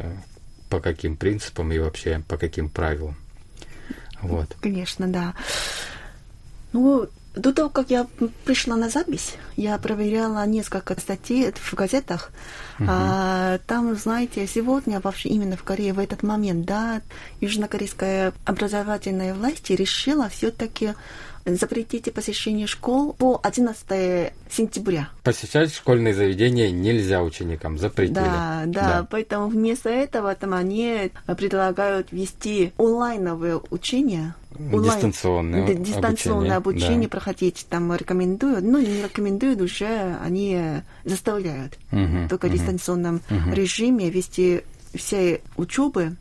по 0.69 0.79
каким 0.79 1.17
принципам 1.17 1.73
и 1.73 1.79
вообще 1.79 2.23
по 2.25 2.37
каким 2.37 2.69
правилам. 2.69 3.17
Вот. 4.21 4.55
Конечно, 4.61 5.09
да. 5.09 5.33
Ну, 6.71 7.09
до 7.35 7.51
того, 7.51 7.69
как 7.69 7.89
я 7.89 8.05
пришла 8.45 8.75
на 8.75 8.89
запись, 8.89 9.35
я 9.55 9.77
проверяла 9.77 10.45
несколько 10.45 10.99
статей 10.99 11.51
в 11.51 11.73
газетах. 11.73 12.31
Uh-huh. 12.79 12.85
А, 12.87 13.57
там, 13.65 13.95
знаете, 13.95 14.45
сегодня 14.47 14.99
вообще 14.99 15.29
именно 15.29 15.57
в 15.57 15.63
Корее 15.63 15.93
в 15.93 15.99
этот 15.99 16.21
момент, 16.23 16.65
да, 16.65 17.01
южнокорейская 17.41 18.33
образовательная 18.45 19.33
власть 19.33 19.69
решила 19.69 20.29
все-таки 20.29 20.93
запретите 21.45 22.11
посещение 22.11 22.67
школ 22.67 23.13
по 23.13 23.39
11 23.43 24.33
сентября. 24.49 25.09
Посещать 25.23 25.73
школьные 25.73 26.13
заведения 26.13 26.71
нельзя 26.71 27.21
ученикам, 27.21 27.77
запретили. 27.77 28.15
Да, 28.15 28.63
да, 28.65 28.81
да. 28.81 29.07
поэтому 29.09 29.47
вместо 29.47 29.89
этого 29.89 30.33
там 30.35 30.53
они 30.53 31.11
предлагают 31.37 32.11
вести 32.11 32.73
онлайновое 32.77 33.59
учение. 33.69 34.35
Онлайн, 34.57 34.83
дистанционное, 34.83 35.73
дистанционное 35.73 36.57
обучение, 36.57 36.57
обучение 36.57 37.09
да. 37.09 37.11
проходить 37.11 37.65
там 37.69 37.93
рекомендуют, 37.95 38.63
ну 38.63 38.79
не 38.79 39.01
рекомендуют 39.01 39.61
уже, 39.61 40.15
они 40.23 40.81
заставляют 41.05 41.79
угу, 41.91 42.29
только 42.29 42.45
угу, 42.45 42.53
в 42.53 42.57
дистанционном 42.57 43.21
угу. 43.29 43.53
режиме 43.53 44.11
вести 44.11 44.61
все 44.93 45.41
учебы. 45.57 46.15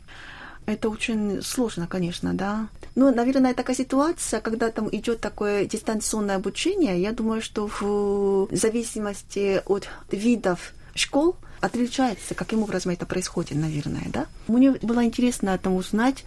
Это 0.65 0.89
очень 0.89 1.43
сложно, 1.43 1.87
конечно, 1.87 2.33
да. 2.33 2.69
Ну, 2.95 3.13
наверное, 3.13 3.53
такая 3.53 3.75
ситуация, 3.75 4.39
когда 4.39 4.69
там 4.69 4.87
идет 4.91 5.19
такое 5.19 5.65
дистанционное 5.65 6.35
обучение, 6.35 7.01
я 7.01 7.11
думаю, 7.11 7.41
что 7.41 7.67
в 7.67 8.47
зависимости 8.51 9.61
от 9.65 9.87
видов 10.11 10.73
школ 10.93 11.35
отличается, 11.59 12.35
каким 12.35 12.61
образом 12.61 12.91
это 12.91 13.05
происходит, 13.05 13.57
наверное, 13.57 14.05
да. 14.07 14.27
Мне 14.47 14.71
было 14.81 15.03
интересно 15.03 15.57
там 15.57 15.75
узнать, 15.75 16.23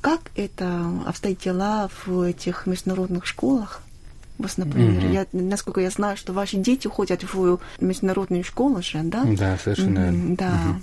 как 0.00 0.30
это 0.36 0.84
обстоит 1.06 1.40
дела 1.40 1.88
в 2.04 2.22
этих 2.22 2.66
международных 2.66 3.26
школах. 3.26 3.82
Вот, 4.38 4.50
например, 4.56 5.04
mm-hmm. 5.04 5.12
я, 5.12 5.26
насколько 5.32 5.80
я 5.80 5.90
знаю, 5.90 6.16
что 6.16 6.32
ваши 6.32 6.56
дети 6.56 6.88
ходят 6.88 7.22
в 7.22 7.60
международную 7.78 8.42
школу 8.42 8.82
же, 8.82 9.00
да? 9.02 9.24
Да, 9.24 9.58
совершенно 9.62 10.10
mm-hmm, 10.10 10.36
Да. 10.36 10.50
Mm-hmm. 10.50 10.82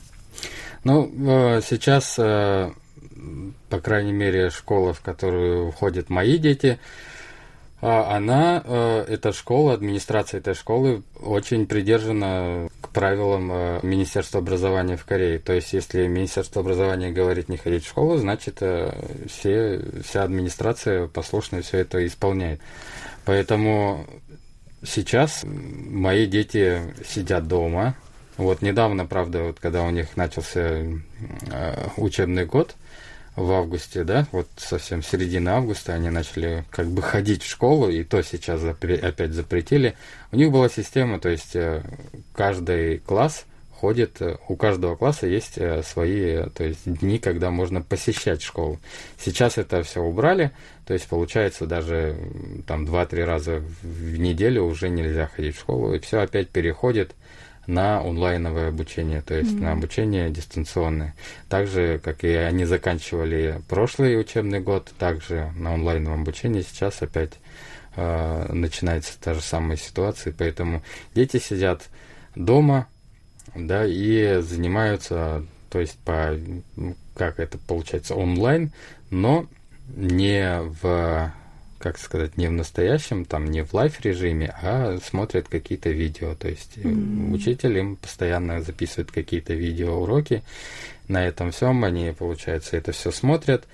Ну, 0.84 1.12
э, 1.58 1.62
сейчас 1.68 2.16
э, 2.20 2.72
по 3.70 3.80
крайней 3.80 4.14
мере, 4.14 4.50
школа, 4.50 4.94
в 4.94 5.02
которую 5.02 5.72
входят 5.72 6.10
мои 6.10 6.38
дети, 6.38 6.80
а, 7.80 8.16
она, 8.16 8.64
э, 8.66 9.06
эта 9.08 9.32
школа, 9.32 9.74
администрация 9.74 10.40
этой 10.40 10.56
школы 10.56 11.04
очень 11.22 11.68
придержана 11.68 12.70
к 12.82 12.90
правилам 12.90 13.52
э, 13.52 13.80
Министерства 13.84 14.40
образования 14.40 14.98
в 14.98 15.06
Корее. 15.06 15.38
То 15.38 15.54
есть, 15.54 15.74
если 15.74 16.08
Министерство 16.08 16.62
образования 16.62 17.12
говорит 17.12 17.50
не 17.50 17.58
ходить 17.58 17.86
в 17.86 17.90
школу, 17.90 18.18
значит, 18.18 18.58
э, 18.62 18.92
все, 19.28 19.80
вся 20.04 20.24
администрация 20.24 21.08
послушно 21.08 21.62
все 21.62 21.78
это 21.80 22.04
исполняет. 22.08 22.62
Поэтому 23.26 24.08
сейчас 24.84 25.44
мои 25.46 26.26
дети 26.26 26.82
сидят 27.08 27.48
дома. 27.48 27.96
Вот 28.38 28.64
недавно, 28.64 29.06
правда, 29.06 29.44
вот 29.44 29.60
когда 29.60 29.84
у 29.84 29.92
них 29.92 30.18
начался 30.18 30.84
учебный 31.96 32.46
год– 32.46 32.76
в 33.38 33.52
августе, 33.52 34.04
да, 34.04 34.28
вот 34.32 34.48
совсем 34.58 35.04
середины 35.04 35.50
августа 35.50 35.94
они 35.94 36.10
начали 36.10 36.66
как 36.72 36.88
бы 36.88 37.04
ходить 37.04 37.44
в 37.44 37.50
школу, 37.50 37.88
и 37.88 38.04
то 38.04 38.24
сейчас 38.24 38.62
запре- 38.62 39.00
опять 39.00 39.32
запретили. 39.32 39.96
У 40.32 40.38
них 40.38 40.52
была 40.52 40.70
система, 40.70 41.20
то 41.20 41.30
есть 41.30 41.56
э, 41.56 41.84
каждый 42.34 42.98
класс 42.98 43.46
ходит, 43.70 44.24
э, 44.24 44.38
у 44.48 44.56
каждого 44.56 44.96
класса 44.96 45.28
есть 45.28 45.60
э, 45.60 45.84
свои, 45.84 46.50
то 46.50 46.64
есть 46.64 46.82
дни, 46.86 47.20
когда 47.20 47.52
можно 47.52 47.84
посещать 47.84 48.42
школу. 48.42 48.80
Сейчас 49.20 49.60
это 49.60 49.84
все 49.84 50.02
убрали, 50.02 50.52
то 50.88 50.96
есть 50.96 51.08
получается 51.08 51.68
даже 51.68 52.18
там 52.66 52.86
2-3 52.86 53.24
раза 53.24 53.64
в 53.84 54.18
неделю 54.18 54.64
уже 54.64 54.90
нельзя 54.90 55.28
ходить 55.28 55.56
в 55.56 55.60
школу, 55.60 55.94
и 55.94 56.00
все 56.00 56.22
опять 56.22 56.50
переходит 56.50 57.14
на 57.68 58.00
онлайновое 58.02 58.70
обучение, 58.70 59.22
то 59.22 59.36
есть 59.36 59.52
mm-hmm. 59.52 59.62
на 59.62 59.72
обучение 59.74 60.30
дистанционное. 60.30 61.14
Так 61.50 61.68
же, 61.68 62.00
как 62.00 62.24
и 62.24 62.30
они 62.30 62.66
заканчивали 62.66 63.62
прошлый 63.68 64.20
учебный 64.20 64.62
год, 64.62 64.92
также 64.98 65.52
на 65.56 65.74
онлайновом 65.74 66.22
обучении 66.22 66.62
сейчас 66.62 67.02
опять 67.02 67.34
э, 67.98 68.54
начинается 68.54 69.20
та 69.20 69.34
же 69.34 69.42
самая 69.42 69.78
ситуация, 69.78 70.34
поэтому 70.36 70.82
дети 71.14 71.38
сидят 71.38 71.90
дома, 72.36 72.88
да, 73.54 73.86
и 73.86 74.40
занимаются, 74.42 75.46
то 75.70 75.80
есть 75.80 75.98
по, 76.00 76.38
как 77.16 77.40
это 77.40 77.58
получается, 77.58 78.16
онлайн, 78.16 78.72
но 79.10 79.46
не 79.96 80.62
в 80.62 81.34
как 81.80 81.98
сказать, 81.98 82.38
не 82.38 82.48
в 82.48 82.52
настоящем, 82.52 83.26
там, 83.26 83.46
не 83.46 83.64
в 83.64 83.74
лайф 83.74 84.02
режиме, 84.02 84.56
а 84.62 84.98
смотрят 85.04 85.48
какие-то 85.48 85.90
видео. 85.90 86.36
То 86.36 86.48
есть 86.50 86.78
mm-hmm. 86.78 87.32
учитель 87.34 87.78
им 87.78 87.96
постоянно 87.96 88.62
записывает 88.62 89.12
какие-то 89.12 89.54
видеоуроки. 89.54 90.44
На 91.08 91.26
этом 91.26 91.52
всем 91.52 91.84
они, 91.84 92.14
получается, 92.18 92.78
это 92.78 92.92
все 92.92 93.12
смотрят, 93.12 93.66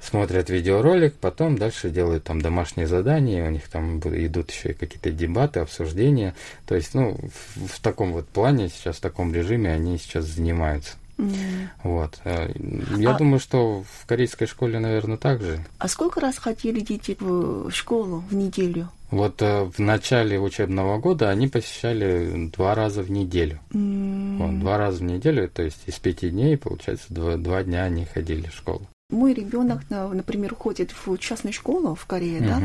смотрят 0.00 0.50
видеоролик, 0.50 1.14
потом 1.14 1.56
дальше 1.58 1.90
делают 1.90 2.24
там 2.24 2.40
домашние 2.40 2.86
задания, 2.86 3.46
у 3.46 3.50
них 3.50 3.68
там 3.68 3.98
идут 3.98 4.50
еще 4.50 4.70
и 4.70 4.74
какие-то 4.74 5.10
дебаты, 5.10 5.60
обсуждения. 5.60 6.34
То 6.66 6.74
есть, 6.74 6.94
ну, 6.94 7.18
в, 7.54 7.66
в 7.68 7.80
таком 7.80 8.12
вот 8.12 8.28
плане 8.28 8.68
сейчас, 8.68 8.96
в 8.96 9.00
таком 9.00 9.34
режиме 9.34 9.72
они 9.72 9.98
сейчас 9.98 10.24
занимаются. 10.24 10.96
Mm. 11.16 11.68
Вот. 11.82 12.20
Э, 12.24 12.52
я 12.96 13.14
а, 13.14 13.18
думаю, 13.18 13.38
что 13.38 13.82
в 13.82 14.06
корейской 14.06 14.46
школе, 14.46 14.78
наверное, 14.78 15.16
так 15.16 15.42
же. 15.42 15.64
А 15.78 15.88
сколько 15.88 16.20
раз 16.20 16.38
ходили 16.38 16.80
дети 16.80 17.16
в 17.18 17.70
школу 17.70 18.24
в 18.28 18.34
неделю? 18.34 18.88
Вот 19.10 19.40
э, 19.42 19.64
в 19.64 19.78
начале 19.78 20.40
учебного 20.40 20.98
года 20.98 21.30
они 21.30 21.46
посещали 21.46 22.50
два 22.56 22.74
раза 22.74 23.02
в 23.02 23.10
неделю. 23.10 23.60
Mm. 23.70 24.38
Вот, 24.38 24.58
два 24.60 24.78
раза 24.78 24.98
в 24.98 25.02
неделю, 25.02 25.48
то 25.48 25.62
есть 25.62 25.82
из 25.86 25.98
пяти 25.98 26.30
дней, 26.30 26.56
получается, 26.56 27.06
два, 27.10 27.36
два 27.36 27.62
дня 27.62 27.84
они 27.84 28.06
ходили 28.06 28.48
в 28.48 28.54
школу. 28.54 28.86
Мой 29.10 29.34
ребенок, 29.34 29.82
например, 29.90 30.54
ходит 30.54 30.92
в 30.92 31.16
частную 31.18 31.52
школу 31.52 31.94
в 31.94 32.06
Корее, 32.06 32.40
uh-huh. 32.40 32.46
да, 32.48 32.62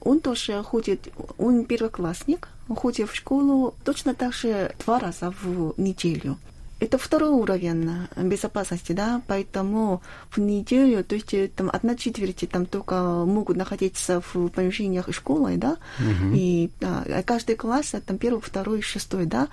он 0.00 0.20
тоже 0.20 0.62
ходит, 0.62 1.08
он 1.38 1.64
первоклассник, 1.64 2.48
ходит 2.68 3.10
в 3.10 3.14
школу 3.14 3.74
точно 3.84 4.14
так 4.14 4.32
же 4.32 4.74
два 4.84 4.98
раза 4.98 5.32
в 5.42 5.74
неделю. 5.76 6.38
Это 6.82 6.98
второй 6.98 7.30
уровень 7.30 8.08
безопасности, 8.16 8.90
да, 8.90 9.22
поэтому 9.28 10.02
в 10.30 10.38
неделю, 10.38 11.04
то 11.04 11.14
есть 11.14 11.32
там 11.54 11.70
одна 11.72 11.94
четверть 11.94 12.44
там 12.50 12.66
только 12.66 13.24
могут 13.24 13.56
находиться 13.56 14.20
в 14.20 14.48
помещениях 14.48 15.06
школы, 15.14 15.56
да, 15.58 15.76
uh-huh. 16.00 16.34
и 16.34 16.72
да, 16.80 17.04
каждый 17.24 17.54
класс, 17.54 17.94
там 18.04 18.18
первый, 18.18 18.40
второй, 18.40 18.82
шестой, 18.82 19.26
да, 19.26 19.46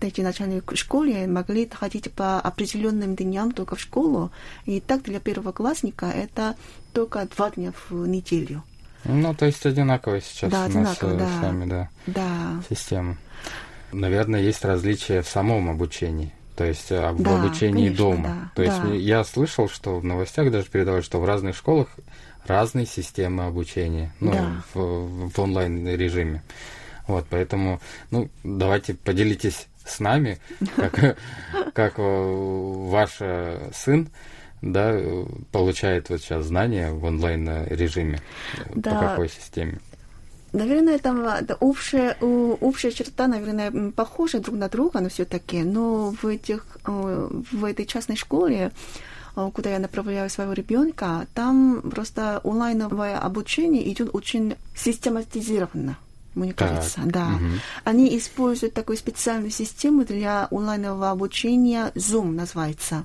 эти 0.00 0.22
начальной 0.22 0.60
школе 0.74 1.28
могли 1.28 1.68
ходить 1.68 2.10
по 2.10 2.40
определенным 2.40 3.14
дням 3.14 3.52
только 3.52 3.76
в 3.76 3.80
школу, 3.80 4.32
и 4.66 4.80
так 4.80 5.02
для 5.02 5.20
первоклассника 5.20 6.06
это 6.06 6.56
только 6.92 7.28
два 7.36 7.50
дня 7.50 7.72
в 7.90 8.08
неделю. 8.08 8.64
Ну, 9.04 9.32
то 9.34 9.46
есть 9.46 9.64
одинаково 9.64 10.20
сейчас 10.20 10.50
да, 10.50 10.66
у 10.66 10.78
нас 10.80 10.98
да. 11.00 11.28
с 11.28 11.42
вами, 11.42 11.70
да, 11.70 11.88
да. 12.08 12.62
система. 12.68 13.18
Наверное, 13.92 14.40
есть 14.40 14.64
различия 14.64 15.22
в 15.22 15.28
самом 15.28 15.70
обучении 15.70 16.32
то 16.56 16.64
есть 16.64 16.90
э, 16.90 17.10
в 17.12 17.22
да, 17.22 17.42
обучении 17.42 17.86
конечно, 17.86 17.96
дома. 17.96 18.28
Да, 18.28 18.52
то 18.54 18.62
есть 18.62 18.82
да. 18.82 18.94
я 18.94 19.24
слышал, 19.24 19.68
что 19.68 19.98
в 19.98 20.04
новостях 20.04 20.50
даже 20.50 20.66
передавали, 20.66 21.02
что 21.02 21.20
в 21.20 21.24
разных 21.24 21.56
школах 21.56 21.88
разные 22.46 22.86
системы 22.86 23.46
обучения, 23.46 24.12
ну, 24.20 24.32
да. 24.32 24.62
в, 24.74 25.30
в 25.30 25.40
онлайн 25.40 25.86
режиме. 25.88 26.42
Вот, 27.06 27.26
поэтому, 27.28 27.80
ну, 28.10 28.30
давайте 28.44 28.94
поделитесь 28.94 29.66
с 29.84 29.98
нами, 29.98 30.38
как, 30.76 31.16
как 31.74 31.94
ваш 31.96 33.18
сын 33.74 34.08
да, 34.60 34.96
получает 35.50 36.08
вот 36.08 36.20
сейчас 36.20 36.46
знания 36.46 36.90
в 36.92 37.04
онлайн-режиме? 37.04 38.20
Да. 38.74 38.94
По 38.94 39.00
какой 39.08 39.28
системе? 39.28 39.80
Наверное, 40.52 40.98
там 40.98 41.24
это 41.26 41.54
общая, 41.54 42.16
общая 42.20 42.92
черта, 42.92 43.26
наверное, 43.26 43.90
похожа 43.90 44.38
друг 44.40 44.56
на 44.56 44.68
друга, 44.68 45.00
но 45.00 45.08
все-таки. 45.08 45.62
Но 45.62 46.10
в, 46.10 46.26
этих, 46.26 46.66
в 46.84 47.64
этой 47.64 47.86
частной 47.86 48.16
школе, 48.16 48.70
куда 49.34 49.70
я 49.70 49.78
направляю 49.78 50.28
своего 50.28 50.52
ребенка, 50.52 51.26
там 51.34 51.80
просто 51.90 52.40
онлайновое 52.44 53.18
обучение 53.18 53.90
идет 53.90 54.10
очень 54.12 54.56
систематизированно 54.76 55.96
мне 56.34 56.52
так. 56.52 56.68
кажется, 56.70 57.00
да. 57.04 57.26
Угу. 57.26 57.46
Они 57.84 58.16
используют 58.16 58.74
такую 58.74 58.96
специальную 58.96 59.50
систему 59.50 60.04
для 60.04 60.48
онлайнового 60.50 61.10
обучения, 61.10 61.92
Zoom 61.94 62.32
называется. 62.32 63.04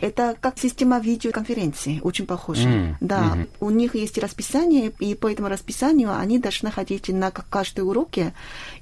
Это 0.00 0.36
как 0.40 0.58
система 0.58 0.98
видеоконференции, 0.98 2.00
очень 2.02 2.26
похоже. 2.26 2.68
Mm, 2.68 2.94
да, 3.00 3.34
mm-hmm. 3.34 3.48
у 3.60 3.70
них 3.70 3.94
есть 3.94 4.18
расписание, 4.18 4.92
и 5.00 5.14
по 5.14 5.30
этому 5.30 5.48
расписанию 5.48 6.16
они 6.16 6.38
должны 6.38 6.70
ходить 6.70 7.08
на 7.08 7.30
каждой 7.30 7.80
уроке. 7.80 8.32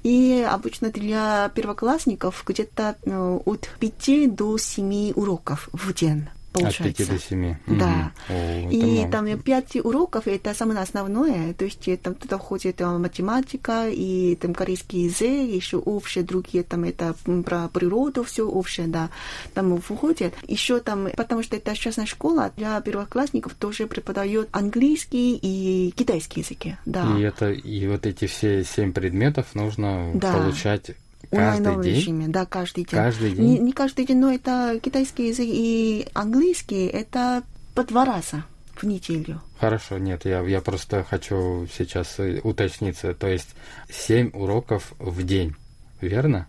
И 0.03 0.45
обычно 0.49 0.91
для 0.91 1.49
первоклассников 1.55 2.43
где-то 2.45 2.95
э, 3.03 3.39
от 3.45 3.69
5 3.79 4.35
до 4.35 4.57
7 4.57 5.11
уроков 5.15 5.69
в 5.73 5.93
день 5.93 6.27
получается. 6.59 7.03
От 7.03 7.09
5 7.09 7.09
до 7.09 7.19
7. 7.19 7.55
Да. 7.67 8.11
Угу. 8.29 8.37
О, 8.37 8.69
и 8.71 8.83
много. 8.83 9.11
там 9.11 9.39
5 9.39 9.75
уроков, 9.83 10.27
это 10.27 10.53
самое 10.53 10.79
основное, 10.79 11.53
то 11.53 11.65
есть 11.65 12.01
там 12.01 12.15
туда 12.15 12.37
входит 12.37 12.77
там, 12.77 13.01
математика 13.01 13.89
и 13.89 14.35
там 14.35 14.53
корейский 14.53 15.05
язык, 15.05 15.53
еще 15.53 15.77
общие 15.77 16.23
другие, 16.23 16.63
там 16.63 16.83
это 16.83 17.15
про 17.45 17.67
природу 17.69 18.23
все 18.23 18.47
общее, 18.47 18.87
да, 18.87 19.09
там 19.53 19.79
входит. 19.81 20.33
Еще 20.47 20.79
там, 20.79 21.09
потому 21.15 21.43
что 21.43 21.55
это 21.55 21.75
частная 21.75 22.05
школа, 22.05 22.51
для 22.57 22.79
первоклассников 22.81 23.53
тоже 23.53 23.87
преподает 23.87 24.49
английский 24.51 25.37
и 25.41 25.91
китайский 25.95 26.41
языки, 26.41 26.77
да. 26.85 27.17
И 27.17 27.21
это, 27.21 27.51
и 27.51 27.87
вот 27.87 28.05
эти 28.05 28.27
все 28.27 28.63
семь 28.63 28.93
предметов 28.93 29.47
нужно 29.53 30.11
да. 30.13 30.33
получать 30.33 30.91
Каждый 31.31 31.83
день? 31.83 31.95
режиме, 31.95 32.27
да, 32.27 32.45
каждый 32.45 32.85
день. 32.85 32.99
Каждый 32.99 33.31
день? 33.31 33.45
Не, 33.45 33.59
не 33.59 33.71
каждый 33.71 34.05
день, 34.05 34.17
но 34.17 34.31
это 34.31 34.79
китайский 34.81 35.29
язык 35.29 35.47
и 35.47 36.07
английский, 36.13 36.85
это 36.85 37.43
по 37.73 37.83
два 37.83 38.05
раза 38.05 38.43
в 38.75 38.83
неделю. 38.83 39.41
Хорошо, 39.59 39.97
нет, 39.97 40.25
я, 40.25 40.41
я 40.41 40.61
просто 40.61 41.03
хочу 41.03 41.67
сейчас 41.75 42.19
э, 42.19 42.41
уточниться. 42.43 43.13
То 43.13 43.27
есть 43.27 43.55
семь 43.89 44.29
уроков 44.33 44.93
в 44.99 45.23
день, 45.23 45.55
верно? 46.01 46.47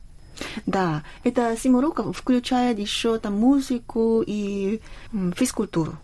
Да, 0.67 1.03
это 1.25 1.57
семь 1.59 1.77
уроков 1.77 2.17
включает 2.17 2.79
еще 2.79 3.19
там 3.19 3.35
музыку 3.35 4.23
и 4.27 4.81
физкультуру. 5.35 5.97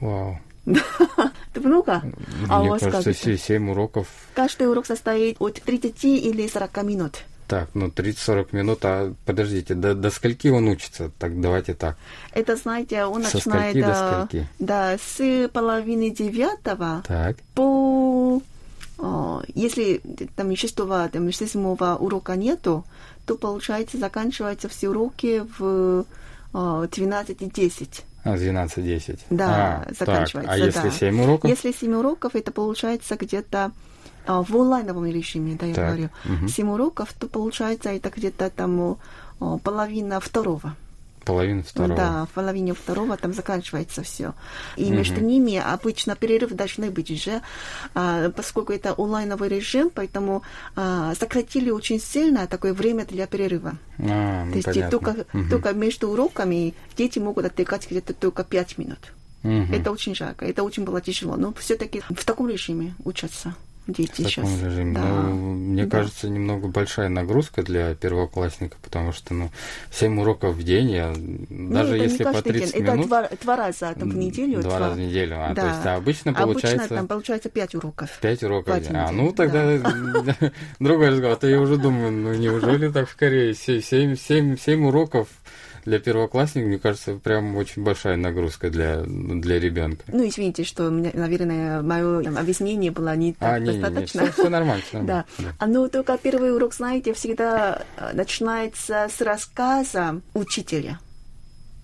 Вау. 0.00 0.38
Это 0.66 1.60
много? 1.60 2.02
А 2.48 2.58
Мне 2.58 2.68
у 2.68 2.70
вас 2.72 2.82
кажется, 2.82 3.36
7 3.36 3.70
уроков. 3.70 4.08
Каждый 4.34 4.68
урок 4.68 4.86
состоит 4.86 5.36
от 5.38 5.60
30 5.62 6.04
или 6.04 6.48
40 6.48 6.82
минут. 6.84 7.24
Так, 7.46 7.68
ну 7.74 7.88
30-40 7.88 8.48
минут, 8.52 8.78
а 8.84 9.12
подождите, 9.26 9.74
до, 9.74 9.94
до 9.94 10.10
скольки 10.10 10.48
он 10.48 10.66
учится? 10.68 11.10
Так, 11.18 11.40
давайте 11.40 11.74
так. 11.74 11.96
Это, 12.32 12.56
знаете, 12.56 13.04
он 13.04 13.22
Со 13.24 13.36
начинает... 13.36 13.70
Скольки 13.70 13.86
до 13.86 13.94
скольки? 13.94 14.48
Да, 14.58 14.96
с 14.96 15.48
половины 15.48 16.10
девятого 16.10 17.02
так. 17.06 17.36
по... 17.54 18.40
О, 18.96 19.42
если 19.54 20.00
там 20.36 20.54
шестого, 20.56 21.08
там 21.08 21.30
седьмого 21.32 21.96
урока 21.96 22.36
нету, 22.36 22.84
то, 23.26 23.36
получается, 23.36 23.98
заканчиваются 23.98 24.68
все 24.68 24.88
уроки 24.88 25.44
в 25.58 26.06
12.10. 26.52 28.02
А, 28.24 28.36
12.10. 28.36 29.20
Да, 29.30 29.84
а, 29.86 29.92
заканчивается. 29.92 30.42
Так. 30.42 30.50
А 30.50 30.56
если 30.56 30.88
да. 30.88 30.90
7 30.90 31.22
уроков? 31.22 31.50
Если 31.50 31.72
7 31.72 31.94
уроков, 31.94 32.36
это 32.36 32.52
получается 32.52 33.16
где-то 33.16 33.72
а, 34.26 34.42
в 34.42 34.56
онлайновом 34.56 35.06
режиме, 35.06 35.56
да, 35.60 35.66
я 35.66 35.74
так. 35.74 35.86
говорю, 35.86 36.10
угу. 36.24 36.48
7 36.48 36.70
уроков, 36.70 37.12
то 37.12 37.26
получается 37.26 37.90
это 37.90 38.10
где-то 38.10 38.50
там 38.50 38.98
половина 39.62 40.20
второго. 40.20 40.76
Половина 41.24 41.62
второго. 41.62 41.96
Да, 41.96 42.26
в 42.26 42.34
половине 42.34 42.74
второго 42.74 43.16
там 43.16 43.32
заканчивается 43.32 44.02
все. 44.02 44.34
И 44.76 44.84
угу. 44.84 44.94
между 44.94 45.20
ними 45.20 45.56
обычно 45.56 46.16
перерыв 46.16 46.52
должны 46.52 46.90
быть 46.90 47.10
уже, 47.10 47.40
а, 47.94 48.30
поскольку 48.30 48.72
это 48.72 48.94
онлайновый 48.96 49.48
режим, 49.48 49.90
поэтому 49.94 50.42
а, 50.76 51.14
сократили 51.14 51.70
очень 51.70 52.00
сильно 52.00 52.46
такое 52.46 52.74
время 52.74 53.06
для 53.06 53.26
перерыва. 53.26 53.78
А, 53.98 54.44
ну, 54.44 54.50
То 54.50 54.56
есть 54.56 54.66
понятно. 54.66 54.90
только, 54.90 55.26
угу. 55.32 55.48
только 55.50 55.72
между 55.72 56.10
уроками 56.10 56.74
дети 56.96 57.18
могут 57.18 57.46
отдыхать 57.46 57.90
где-то 57.90 58.12
только 58.12 58.44
5 58.44 58.78
минут. 58.78 59.12
Угу. 59.42 59.74
Это 59.74 59.90
очень 59.90 60.14
жарко, 60.14 60.46
это 60.46 60.62
очень 60.62 60.84
было 60.84 61.00
тяжело, 61.00 61.36
но 61.36 61.52
все-таки 61.54 62.02
в 62.10 62.24
таком 62.24 62.48
режиме 62.48 62.94
учатся 63.04 63.54
дети 63.86 64.22
в 64.22 64.34
таком 64.34 64.46
сейчас. 64.50 64.62
режиме. 64.62 64.94
Да. 64.94 65.00
Ну, 65.02 65.54
мне 65.54 65.84
да. 65.84 65.98
кажется, 65.98 66.28
немного 66.28 66.68
большая 66.68 67.08
нагрузка 67.08 67.62
для 67.62 67.94
первоклассника, 67.94 68.76
потому 68.82 69.12
что, 69.12 69.34
ну, 69.34 69.50
7 69.90 70.20
уроков 70.20 70.56
в 70.56 70.62
день, 70.62 70.90
я, 70.90 71.14
даже 71.14 71.98
Нет, 71.98 72.10
если 72.10 72.24
по 72.24 72.42
30 72.42 72.72
день. 72.72 72.82
минут... 72.82 72.98
Это 72.98 73.08
два, 73.08 73.28
два 73.42 73.56
раза 73.56 73.94
там, 73.94 74.10
в 74.10 74.16
неделю. 74.16 74.62
Два, 74.62 74.78
раза 74.78 74.94
в 74.94 74.98
неделю, 74.98 75.36
а, 75.38 75.54
да. 75.54 75.62
то 75.62 75.68
есть 75.68 75.86
а 75.86 75.94
обычно 75.96 76.32
получается... 76.32 76.78
Обычно 76.78 76.96
там 76.96 77.06
получается 77.06 77.48
5 77.48 77.74
уроков. 77.76 78.18
5 78.20 78.42
уроков 78.44 78.76
в 78.76 78.80
день. 78.80 78.96
А, 78.96 79.10
ну, 79.10 79.32
тогда 79.32 79.78
да. 79.78 80.52
другой 80.80 81.10
разговор. 81.10 81.36
А 81.36 81.36
то 81.36 81.48
я 81.48 81.60
уже 81.60 81.76
думаю, 81.76 82.12
ну, 82.12 82.34
неужели 82.34 82.90
так 82.90 83.08
в 83.08 83.16
Корее? 83.16 83.54
7, 83.54 84.16
7, 84.16 84.56
7 84.56 84.86
уроков 84.86 85.28
для 85.84 85.98
первоклассника, 85.98 86.66
мне 86.66 86.78
кажется, 86.78 87.14
прям 87.14 87.56
очень 87.56 87.82
большая 87.82 88.16
нагрузка 88.16 88.70
для, 88.70 89.02
для 89.06 89.58
ребенка. 89.58 90.04
Ну, 90.08 90.26
извините, 90.26 90.64
что, 90.64 90.90
наверное, 90.90 91.82
мое 91.82 92.18
объяснение 92.38 92.90
было 92.90 93.14
не 93.16 93.32
так 93.32 93.54
а, 93.54 93.58
не, 93.58 93.72
достаточно. 93.72 94.20
Не, 94.20 94.24
не, 94.24 94.30
все, 94.30 94.42
все 94.42 94.50
нормально. 94.50 94.82
Все 94.82 94.98
нормально. 94.98 95.24
Да. 95.38 95.54
да. 95.58 95.66
Но 95.66 95.88
только 95.88 96.18
первый 96.18 96.54
урок, 96.54 96.74
знаете, 96.74 97.12
всегда 97.12 97.82
э, 97.96 98.12
начинается 98.14 99.08
с 99.14 99.20
рассказа 99.20 100.20
учителя. 100.32 100.98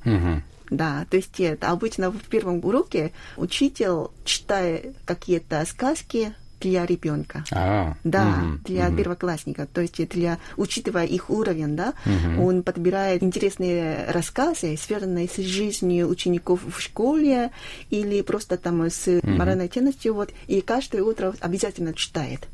Угу. 0.04 0.42
Да, 0.70 1.04
то 1.10 1.16
есть 1.16 1.38
это 1.40 1.70
обычно 1.70 2.10
в 2.10 2.22
первом 2.28 2.64
уроке 2.64 3.12
учитель 3.36 4.08
читает 4.24 4.94
какие-то 5.04 5.64
сказки, 5.66 6.32
для 6.60 6.86
ребенка. 6.86 7.44
А, 7.52 7.94
да, 8.04 8.26
угу, 8.28 8.58
для 8.64 8.88
угу. 8.88 8.96
первоклассника. 8.96 9.66
То 9.66 9.80
есть 9.80 10.08
для, 10.08 10.38
учитывая 10.56 11.06
их 11.06 11.30
уровень, 11.30 11.76
да, 11.76 11.94
угу. 12.04 12.46
он 12.46 12.62
подбирает 12.62 13.22
интересные 13.22 14.06
рассказы, 14.08 14.76
связанные 14.76 15.28
с 15.28 15.36
жизнью 15.36 16.08
учеников 16.08 16.60
в 16.64 16.80
школе 16.80 17.50
или 17.90 18.22
просто 18.22 18.56
там 18.56 18.82
с 18.82 19.08
угу. 19.08 19.28
моральной 19.28 19.68
ценностью. 19.68 20.14
Вот, 20.14 20.30
и 20.46 20.60
каждое 20.60 21.02
утро 21.02 21.34
обязательно 21.40 21.94
читает. 21.94 22.48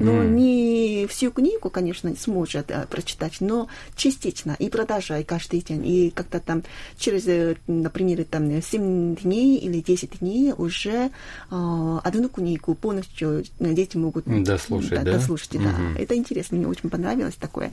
Но 0.00 0.22
mm. 0.22 0.28
не 0.28 1.06
всю 1.08 1.30
книгу, 1.30 1.68
конечно, 1.70 2.14
сможет 2.16 2.70
а, 2.70 2.86
прочитать, 2.86 3.36
но 3.40 3.68
частично 3.96 4.56
и 4.58 4.70
продолжай 4.70 5.24
каждый 5.24 5.60
день. 5.60 5.86
И 5.86 6.10
как-то 6.10 6.40
там 6.40 6.62
через, 6.98 7.28
э, 7.28 7.56
например, 7.66 8.24
там 8.24 8.62
7 8.62 9.16
дней 9.16 9.58
или 9.58 9.80
10 9.80 10.20
дней 10.20 10.52
уже 10.56 11.10
а, 11.50 12.00
одну 12.02 12.28
книгу 12.28 12.74
полностью 12.74 13.44
дети 13.58 13.96
могут 13.96 14.24
дослушать, 14.42 14.90
да? 14.90 15.02
да? 15.02 15.12
Дослушать, 15.12 15.52
mm-hmm. 15.52 15.94
да. 15.94 16.00
Это 16.00 16.16
интересно, 16.16 16.56
мне 16.56 16.66
очень 16.66 16.88
понравилось 16.88 17.36
такое. 17.36 17.72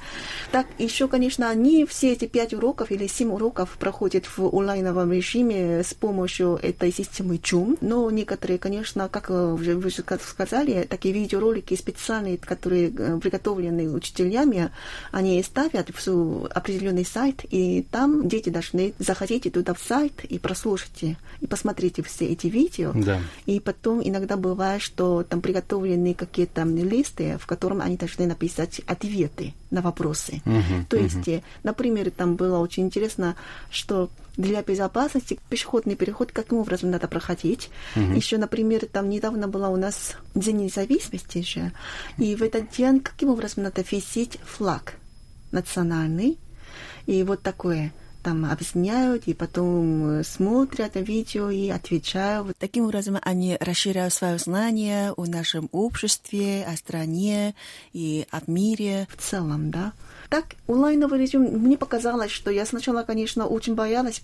Так, 0.52 0.68
еще, 0.78 1.08
конечно, 1.08 1.54
не 1.56 1.86
все 1.86 2.12
эти 2.12 2.26
5 2.26 2.56
уроков 2.56 2.92
или 2.92 3.08
7 3.08 3.32
уроков 3.32 3.78
проходят 3.80 4.26
в 4.26 4.54
онлайновом 4.54 5.14
режиме 5.14 5.82
с 5.82 5.94
помощью 5.94 6.60
этой 6.62 6.92
системы 6.92 7.36
Zoom, 7.36 7.78
но 7.80 8.12
некоторые, 8.12 8.58
конечно, 8.58 9.08
как 9.08 9.30
уже 9.30 9.76
вы 9.76 9.90
сказали, 9.92 10.86
такие 10.90 11.14
видеоролики 11.14 11.76
специально 11.76 12.17
специальные, 12.18 12.38
которые 12.38 12.92
э, 12.98 13.20
приготовлены 13.20 13.90
учителями, 13.90 14.70
они 15.12 15.42
ставят 15.44 15.90
в 15.90 16.48
определенный 16.48 17.06
сайт, 17.06 17.46
и 17.50 17.86
там 17.92 18.28
дети 18.28 18.50
должны 18.50 18.94
заходить 19.00 19.52
туда 19.54 19.74
в 19.74 19.80
сайт 19.80 20.24
и 20.26 20.40
прослушать, 20.40 21.04
и 21.42 21.48
посмотреть 21.48 22.06
все 22.06 22.26
эти 22.26 22.48
видео. 22.48 22.92
Да. 22.94 23.20
И 23.46 23.60
потом 23.60 24.02
иногда 24.04 24.38
бывает, 24.38 24.82
что 24.82 25.24
там 25.24 25.42
приготовлены 25.42 26.14
какие-то 26.14 26.64
листы, 26.64 27.38
в 27.40 27.46
котором 27.46 27.82
они 27.82 27.98
должны 27.98 28.26
написать 28.28 28.82
ответы 28.88 29.54
на 29.72 29.82
вопросы. 29.82 30.42
Угу, 30.46 30.86
То 30.90 30.98
есть, 30.98 31.28
угу. 31.28 31.44
например, 31.64 32.12
там 32.12 32.36
было 32.36 32.60
очень 32.60 32.86
интересно, 32.86 33.36
что 33.70 34.10
для 34.38 34.62
безопасности 34.62 35.40
пешеходный 35.50 35.96
переход 35.96 36.32
каким 36.32 36.60
образом 36.60 36.92
надо 36.92 37.08
проходить. 37.08 37.70
Угу. 37.96 38.14
Еще, 38.14 38.38
например, 38.38 38.86
там 38.86 39.10
недавно 39.10 39.48
была 39.48 39.70
у 39.70 39.76
нас 39.76 40.16
День 40.36 40.64
независимости 40.66 41.42
же, 41.42 41.72
и 42.18 42.36
в 42.36 42.44
этот 42.44 42.70
день 42.72 43.00
каким 43.00 43.30
образом 43.30 43.64
надо 43.64 43.84
висеть 43.90 44.40
флаг 44.46 44.94
национальный. 45.52 46.38
И 47.08 47.24
вот 47.24 47.42
такое 47.42 47.94
там 48.28 48.44
объясняют, 48.44 49.24
и 49.28 49.34
потом 49.34 50.22
смотрят 50.26 50.96
видео 50.96 51.50
и 51.50 51.70
отвечают. 51.70 52.58
Таким 52.60 52.84
образом, 52.84 53.18
они 53.22 53.56
расширяют 53.58 54.14
свое 54.14 54.38
знание 54.38 55.14
о 55.14 55.26
нашем 55.26 55.70
обществе, 55.72 56.66
о 56.66 56.76
стране 56.76 57.56
и 57.94 58.28
о 58.30 58.42
мире 58.48 59.08
в 59.16 59.22
целом, 59.22 59.72
да. 59.72 59.94
Так, 60.30 60.56
онлайновый 60.68 61.22
режим, 61.22 61.44
мне 61.44 61.78
показалось, 61.78 62.32
что 62.32 62.52
я 62.52 62.66
сначала, 62.66 63.04
конечно, 63.04 63.46
очень 63.46 63.76
боялась, 63.76 64.20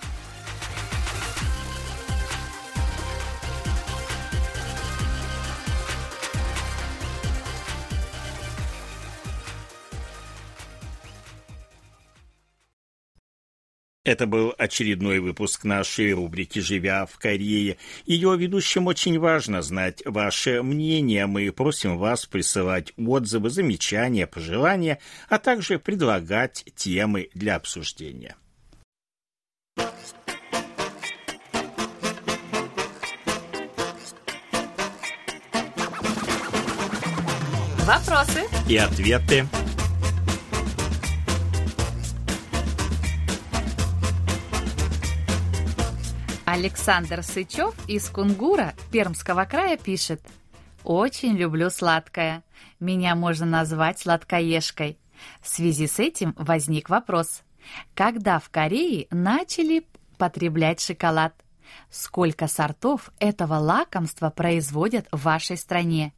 Это 14.02 14.26
был 14.26 14.54
очередной 14.56 15.18
выпуск 15.18 15.64
нашей 15.64 16.12
рубрики 16.12 16.58
«Живя 16.58 17.04
в 17.04 17.18
Корее». 17.18 17.76
Ее 18.06 18.34
ведущим 18.34 18.86
очень 18.86 19.18
важно 19.18 19.60
знать 19.60 20.02
ваше 20.06 20.62
мнение. 20.62 21.26
Мы 21.26 21.52
просим 21.52 21.98
вас 21.98 22.24
присылать 22.24 22.94
отзывы, 22.96 23.50
замечания, 23.50 24.26
пожелания, 24.26 25.00
а 25.28 25.38
также 25.38 25.78
предлагать 25.78 26.64
темы 26.74 27.28
для 27.34 27.56
обсуждения. 27.56 28.36
Вопросы 37.84 38.44
и 38.66 38.78
ответы. 38.78 39.46
Александр 46.52 47.22
Сычев 47.22 47.76
из 47.86 48.08
Кунгура 48.08 48.74
Пермского 48.90 49.44
края 49.44 49.76
пишет 49.76 50.20
«Очень 50.82 51.36
люблю 51.36 51.70
сладкое. 51.70 52.42
Меня 52.80 53.14
можно 53.14 53.46
назвать 53.46 54.00
сладкоежкой. 54.00 54.98
В 55.40 55.48
связи 55.48 55.86
с 55.86 56.00
этим 56.00 56.34
возник 56.36 56.90
вопрос. 56.90 57.42
Когда 57.94 58.40
в 58.40 58.50
Корее 58.50 59.06
начали 59.12 59.86
потреблять 60.18 60.80
шоколад? 60.80 61.34
Сколько 61.88 62.48
сортов 62.48 63.10
этого 63.20 63.54
лакомства 63.54 64.30
производят 64.30 65.06
в 65.12 65.22
вашей 65.22 65.56
стране? 65.56 66.12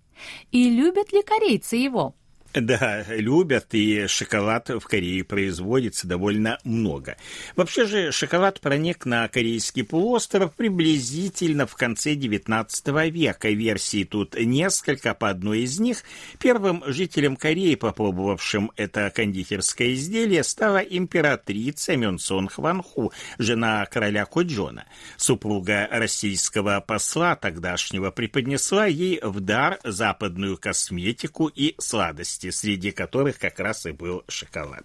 И 0.50 0.70
любят 0.70 1.12
ли 1.12 1.22
корейцы 1.22 1.76
его?» 1.76 2.14
Да, 2.54 3.04
любят, 3.08 3.68
и 3.72 4.06
шоколад 4.06 4.68
в 4.68 4.80
Корее 4.80 5.24
производится 5.24 6.06
довольно 6.06 6.58
много. 6.64 7.16
Вообще 7.56 7.86
же 7.86 8.12
шоколад 8.12 8.60
проник 8.60 9.06
на 9.06 9.26
корейский 9.28 9.84
полуостров 9.84 10.52
приблизительно 10.54 11.66
в 11.66 11.74
конце 11.76 12.14
XIX 12.14 13.10
века. 13.10 13.48
Версий 13.48 14.04
тут 14.04 14.34
несколько, 14.38 15.14
по 15.14 15.30
одной 15.30 15.60
из 15.60 15.80
них 15.80 16.02
первым 16.40 16.82
жителем 16.86 17.36
Кореи, 17.36 17.74
попробовавшим 17.74 18.70
это 18.76 19.10
кондитерское 19.14 19.94
изделие, 19.94 20.44
стала 20.44 20.78
императрица 20.78 21.96
Мюнсон 21.96 22.48
Хванху, 22.48 23.14
жена 23.38 23.86
короля 23.86 24.26
Коджона. 24.26 24.84
Супруга 25.16 25.88
российского 25.90 26.84
посла 26.86 27.34
тогдашнего 27.34 28.10
преподнесла 28.10 28.84
ей 28.84 29.20
в 29.22 29.40
дар 29.40 29.78
западную 29.84 30.58
косметику 30.58 31.48
и 31.48 31.74
сладости 31.78 32.41
сладости, 32.42 32.50
среди 32.50 32.90
которых 32.90 33.38
как 33.38 33.60
раз 33.60 33.86
и 33.86 33.92
был 33.92 34.24
шоколад. 34.28 34.84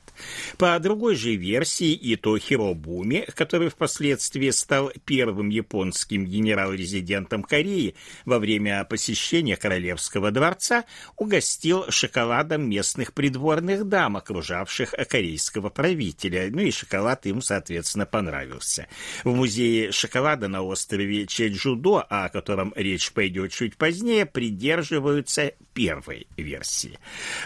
По 0.58 0.78
другой 0.80 1.16
же 1.16 1.36
версии, 1.36 1.94
Ито 1.94 2.38
Хиробуми, 2.38 3.26
который 3.36 3.70
впоследствии 3.70 4.50
стал 4.52 4.92
первым 5.06 5.50
японским 5.50 6.26
генерал-резидентом 6.26 7.44
Кореи 7.44 7.96
во 8.26 8.40
время 8.40 8.84
посещения 8.86 9.56
Королевского 9.56 10.32
дворца, 10.32 10.84
угостил 11.16 11.90
шоколадом 11.90 12.70
местных 12.70 13.14
придворных 13.14 13.88
дам, 13.88 14.18
окружавших 14.18 14.94
корейского 15.10 15.70
правителя. 15.70 16.50
Ну 16.52 16.62
и 16.62 16.72
шоколад 16.72 17.26
им, 17.26 17.42
соответственно, 17.42 18.06
понравился. 18.06 18.88
В 19.24 19.34
музее 19.34 19.92
шоколада 19.92 20.48
на 20.48 20.62
острове 20.62 21.26
Чеджудо, 21.26 22.02
о 22.02 22.30
котором 22.30 22.74
речь 22.76 23.12
пойдет 23.12 23.52
чуть 23.52 23.78
позднее, 23.78 24.26
придерживаются 24.26 25.54
первой 25.74 26.28
версии. 26.38 27.00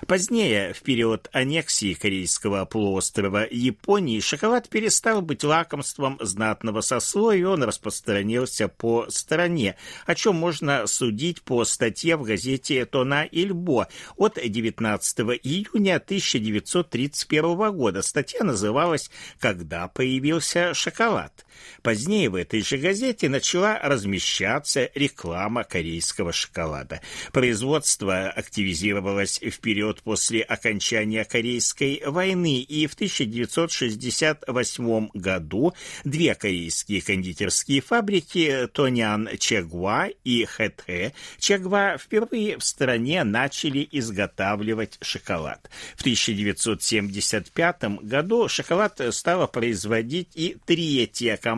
Позднее, 0.08 0.74
в 0.74 0.82
период 0.82 1.30
аннексии 1.32 1.94
Корейского 1.94 2.66
полуострова 2.66 3.48
Японии, 3.50 4.20
шоколад 4.20 4.68
перестал 4.68 5.22
быть 5.22 5.44
лакомством 5.44 6.18
знатного 6.20 6.82
сословия, 6.82 7.48
он 7.48 7.64
распространился 7.64 8.68
по 8.68 9.06
стране, 9.10 9.76
о 10.06 10.16
чем 10.16 10.36
можно 10.36 10.88
судить 10.88 11.44
по 11.44 11.64
статье 11.66 12.18
в 12.18 12.24
газете 12.24 12.86
«Тона 12.86 13.24
Ильбо» 13.24 13.88
от 14.18 14.40
19 14.44 15.20
июня 15.44 15.96
1931 15.98 17.72
года. 17.72 18.02
Статья 18.02 18.44
называлась 18.44 19.12
«Когда 19.40 19.88
появился 19.88 20.74
шоколад?». 20.74 21.46
Позднее 21.82 22.30
в 22.30 22.36
этой 22.36 22.62
же 22.62 22.78
газете 22.78 23.30
начала 23.30 23.80
размещаться 23.80 24.92
реклама 24.94 25.64
корейского 25.64 26.32
шоколада. 26.32 27.02
Производство 27.32 28.30
активизировалось 28.30 29.40
в 29.40 29.60
период 29.60 30.04
после 30.04 30.42
окончания 30.42 31.26
Корейской 31.26 32.04
войны, 32.06 32.62
и 32.62 32.86
в 32.88 32.94
1968 32.94 35.10
году 35.14 35.74
две 36.04 36.36
корейские 36.36 37.02
кондитерские 37.02 37.82
фабрики 37.82 38.68
Тонян 38.74 39.30
Чегва 39.40 40.10
и 40.24 40.46
Хэте 40.46 41.14
Чегва 41.40 41.98
впервые 41.98 42.58
в 42.58 42.64
стране 42.64 43.24
начали 43.24 43.88
изготавливать 43.92 45.00
шоколад. 45.02 45.70
В 45.96 46.02
1975 46.02 48.02
году 48.02 48.48
шоколад 48.48 49.02
стала 49.12 49.48
производить 49.48 50.30
и 50.36 50.58
третья 50.66 51.38
компания 51.38 51.51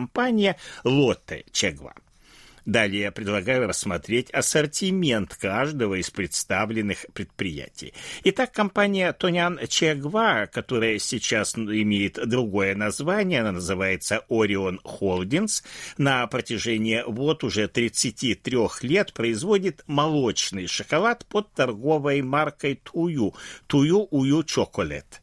Лотте 0.84 1.44
Чегва. 1.52 1.94
Далее 2.66 3.02
я 3.02 3.12
предлагаю 3.12 3.68
рассмотреть 3.68 4.30
ассортимент 4.30 5.34
каждого 5.34 5.96
из 6.00 6.08
представленных 6.10 7.04
предприятий. 7.12 7.92
Итак, 8.24 8.52
компания 8.52 9.12
Тонян 9.12 9.60
Чегва, 9.68 10.46
которая 10.46 10.98
сейчас 10.98 11.56
имеет 11.56 12.14
другое 12.26 12.74
название, 12.74 13.40
она 13.40 13.52
называется 13.52 14.24
Orion 14.30 14.78
Holdings, 14.82 15.62
на 15.98 16.26
протяжении 16.26 17.04
вот 17.06 17.44
уже 17.44 17.68
33 17.68 18.58
лет 18.80 19.12
производит 19.12 19.84
молочный 19.86 20.66
шоколад 20.66 21.26
под 21.26 21.52
торговой 21.52 22.22
маркой 22.22 22.80
Тую, 22.82 23.34
Тую 23.66 24.08
Ую 24.10 24.42
Чоколет. 24.42 25.20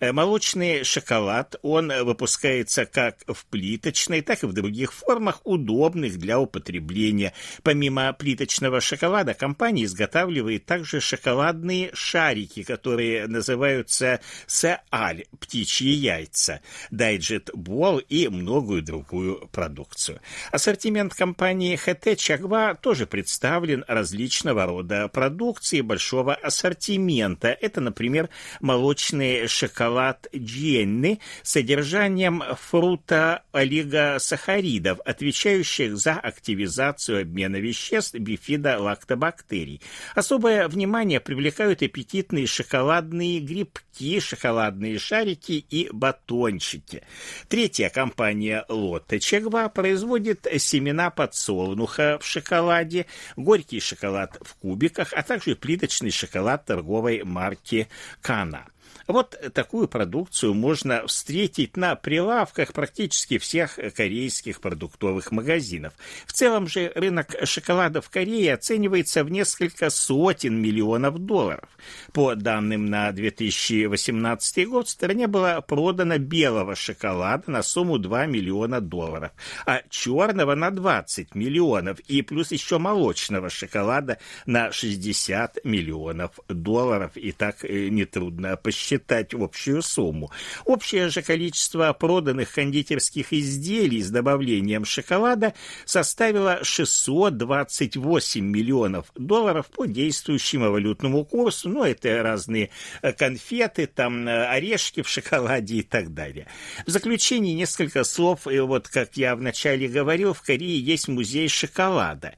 Э, 0.00 0.12
молочный 0.12 0.84
шоколад, 0.84 1.56
он 1.62 1.92
выпускается 2.04 2.86
как 2.86 3.18
в 3.26 3.44
плиточной, 3.46 4.22
так 4.22 4.42
и 4.42 4.46
в 4.46 4.52
других 4.52 4.92
формах, 4.92 5.40
удобных 5.44 6.18
для 6.18 6.38
употребления. 6.38 7.32
Помимо 7.62 8.12
плиточного 8.12 8.80
шоколада, 8.80 9.34
компания 9.34 9.84
изготавливает 9.84 10.66
также 10.66 11.00
шоколадные 11.00 11.90
шарики, 11.94 12.62
которые 12.62 13.26
называются 13.26 14.20
сеаль, 14.46 15.24
птичьи 15.38 15.90
яйца, 15.90 16.60
дайджет 16.90 17.50
бол 17.54 17.98
и 17.98 18.28
многую 18.28 18.82
другую 18.82 19.48
продукцию. 19.48 20.20
Ассортимент 20.50 21.14
компании 21.14 21.76
ХТ 21.76 22.16
Чагва 22.16 22.74
тоже 22.74 23.06
представлен 23.06 23.84
различного 23.88 24.66
рода 24.66 25.08
продукции 25.08 25.80
большого 25.80 26.34
ассортимента. 26.34 27.48
Это, 27.48 27.80
например, 27.80 28.28
молочные 28.60 29.48
шоколад 29.50 30.28
Дженни 30.34 31.20
с 31.42 31.52
содержанием 31.52 32.42
фрута 32.58 33.42
олигосахаридов, 33.52 35.00
отвечающих 35.04 35.96
за 35.96 36.14
активизацию 36.14 37.22
обмена 37.22 37.56
веществ 37.56 38.14
бифидолактобактерий. 38.14 39.82
Особое 40.14 40.68
внимание 40.68 41.20
привлекают 41.20 41.82
аппетитные 41.82 42.46
шоколадные 42.46 43.40
грибки, 43.40 44.20
шоколадные 44.20 44.98
шарики 44.98 45.64
и 45.68 45.88
батончики. 45.92 47.02
Третья 47.48 47.90
компания 47.90 48.64
Лотте 48.68 49.20
Чегва 49.20 49.68
производит 49.68 50.46
семена 50.58 51.10
подсолнуха 51.10 52.18
в 52.20 52.26
шоколаде, 52.26 53.06
горький 53.36 53.80
шоколад 53.80 54.38
в 54.40 54.54
кубиках, 54.54 55.12
а 55.12 55.22
также 55.22 55.56
плиточный 55.56 56.10
шоколад 56.10 56.64
торговой 56.64 57.22
марки 57.24 57.88
Кана. 58.20 58.66
Вот 59.10 59.36
такую 59.54 59.88
продукцию 59.88 60.54
можно 60.54 61.04
встретить 61.08 61.76
на 61.76 61.96
прилавках 61.96 62.72
практически 62.72 63.38
всех 63.38 63.76
корейских 63.96 64.60
продуктовых 64.60 65.32
магазинов. 65.32 65.94
В 66.26 66.32
целом 66.32 66.68
же 66.68 66.92
рынок 66.94 67.34
шоколада 67.44 68.00
в 68.02 68.08
Корее 68.08 68.54
оценивается 68.54 69.24
в 69.24 69.30
несколько 69.30 69.90
сотен 69.90 70.62
миллионов 70.62 71.18
долларов. 71.18 71.68
По 72.12 72.36
данным 72.36 72.86
на 72.86 73.10
2018 73.10 74.68
год 74.68 74.86
в 74.86 74.90
стране 74.90 75.26
было 75.26 75.60
продано 75.66 76.18
белого 76.18 76.76
шоколада 76.76 77.50
на 77.50 77.62
сумму 77.64 77.98
2 77.98 78.26
миллиона 78.26 78.80
долларов, 78.80 79.32
а 79.66 79.82
черного 79.90 80.54
на 80.54 80.70
20 80.70 81.34
миллионов 81.34 81.98
и 82.00 82.22
плюс 82.22 82.52
еще 82.52 82.78
молочного 82.78 83.50
шоколада 83.50 84.18
на 84.46 84.70
60 84.70 85.64
миллионов 85.64 86.38
долларов. 86.48 87.16
И 87.16 87.32
так 87.32 87.64
э, 87.64 87.88
нетрудно 87.88 88.56
посчитать 88.56 88.99
считать 89.00 89.34
общую 89.34 89.82
сумму. 89.82 90.30
Общее 90.64 91.08
же 91.08 91.22
количество 91.22 91.92
проданных 91.92 92.52
кондитерских 92.52 93.32
изделий 93.32 94.02
с 94.02 94.10
добавлением 94.10 94.84
шоколада 94.84 95.54
составило 95.84 96.62
628 96.62 98.44
миллионов 98.44 99.06
долларов 99.14 99.66
по 99.66 99.86
действующему 99.86 100.70
валютному 100.70 101.24
курсу. 101.24 101.68
Ну, 101.68 101.84
это 101.84 102.22
разные 102.22 102.70
э, 103.02 103.12
конфеты, 103.12 103.86
там 103.86 104.28
э, 104.28 104.46
орешки 104.46 105.02
в 105.02 105.08
шоколаде 105.08 105.76
и 105.76 105.82
так 105.82 106.12
далее. 106.12 106.46
В 106.86 106.90
заключение 106.90 107.54
несколько 107.54 108.04
слов. 108.04 108.46
И 108.46 108.58
вот, 108.58 108.88
как 108.88 109.16
я 109.16 109.34
вначале 109.34 109.88
говорил, 109.88 110.34
в 110.34 110.42
Корее 110.42 110.78
есть 110.78 111.08
музей 111.08 111.48
шоколада. 111.48 112.34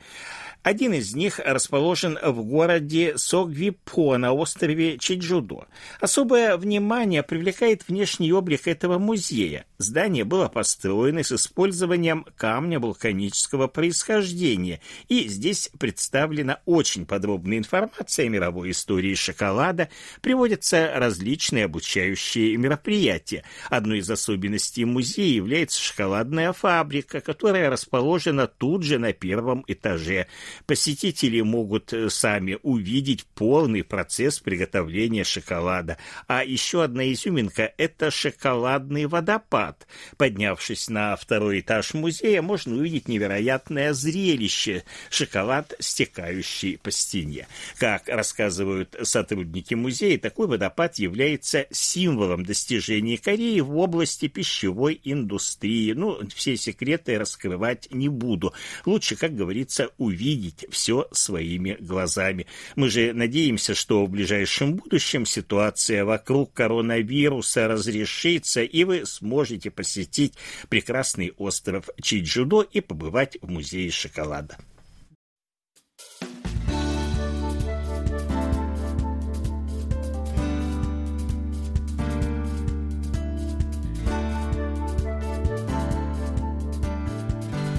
Один 0.62 0.92
из 0.92 1.14
них 1.14 1.40
расположен 1.44 2.16
в 2.22 2.44
городе 2.44 3.18
Согвипо 3.18 4.16
на 4.16 4.33
острове 4.33 4.96
Чеджудо. 4.96 5.66
Особое 6.01 6.57
внимание 6.57 7.25
привлекает 7.25 7.88
внешний 7.88 8.33
облик 8.33 8.68
этого 8.68 8.98
музея. 8.98 9.64
Здание 9.79 10.25
было 10.25 10.46
построено 10.46 11.25
с 11.25 11.33
использованием 11.33 12.25
камня 12.37 12.79
вулканического 12.79 13.66
происхождения, 13.66 14.81
и 15.09 15.27
здесь 15.27 15.68
представлена 15.81 16.61
очень 16.64 17.07
подробная 17.07 17.59
информация 17.59 18.27
о 18.27 18.29
мировой 18.29 18.70
истории 18.70 19.14
шоколада, 19.14 19.88
приводятся 20.20 20.92
различные 20.94 21.64
обучающие 21.64 22.57
мероприятия. 22.57 23.42
Одной 23.68 23.98
из 23.98 24.11
особенностей 24.11 24.85
музея 24.85 25.35
является 25.35 25.81
шоколадная 25.81 26.53
фабрика, 26.53 27.20
которая 27.20 27.68
расположена 27.68 28.46
тут 28.46 28.85
же 28.85 29.01
на 29.01 29.12
первом 29.12 29.64
этаже. 29.66 30.29
Посетители 30.67 31.41
могут 31.41 31.93
э, 31.93 32.11
сами 32.11 32.59
увидеть 32.62 33.25
полный 33.35 33.85
процесс 33.85 34.38
приготовления 34.38 35.25
шоколада. 35.25 35.99
А 36.27 36.45
еще 36.45 36.83
одна 36.83 37.11
изюминка– 37.12 37.73
это 37.79 38.11
шоколадный 38.11 39.07
водопад. 39.07 39.87
Поднявшись 40.17 40.88
на 40.88 41.17
второй 41.17 41.61
этаж 41.61 41.95
музея, 41.95 42.43
можно 42.43 42.77
увидеть 42.77 43.09
невероятное 43.09 43.93
зрелище– 43.93 44.85
шоколад, 45.11 45.75
стекающий 45.79 46.79
по 46.79 46.91
стене. 46.91 47.47
Как 47.79 48.09
рассказывают 48.09 48.97
сотрудники 49.03 49.75
музея, 49.75 50.19
такой 50.19 50.47
водопад 50.47 50.99
является 50.99 51.67
символом 51.71 52.45
достижений 52.45 53.17
Кореи 53.17 53.61
в 53.61 53.77
области 53.77 54.29
пищевой 54.29 55.01
индустрии. 55.05 55.93
Ну, 55.93 56.19
все 56.35 56.57
секреты 56.57 57.19
раскрывать 57.19 57.88
не 57.91 58.09
буду. 58.09 58.53
Лучше, 58.85 59.17
как 59.17 59.35
говорится, 59.35 59.91
увидеть 59.99 60.41
видеть 60.42 60.66
все 60.70 61.07
своими 61.12 61.76
глазами. 61.81 62.46
Мы 62.74 62.90
же 62.90 63.12
надеемся, 63.12 63.74
что 63.74 64.05
в 64.05 64.11
ближайшем 64.11 64.76
будущем 64.76 65.24
ситуация 65.24 66.05
вокруг 66.05 66.52
коронавируса 66.52 67.68
разрешится, 67.68 68.62
и 68.62 68.85
вы 68.85 69.07
сможете 69.07 69.70
посетить 69.70 70.35
прекрасный 70.68 71.33
остров 71.37 71.88
Чиджудо 72.00 72.62
и 72.62 72.81
побывать 72.81 73.38
в 73.40 73.50
музее 73.50 73.90
шоколада. 73.90 74.59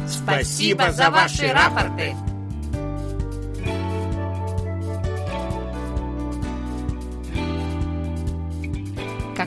Спасибо 0.08 0.92
за 0.94 1.10
ваши 1.10 1.48
рапорты! 1.52 2.16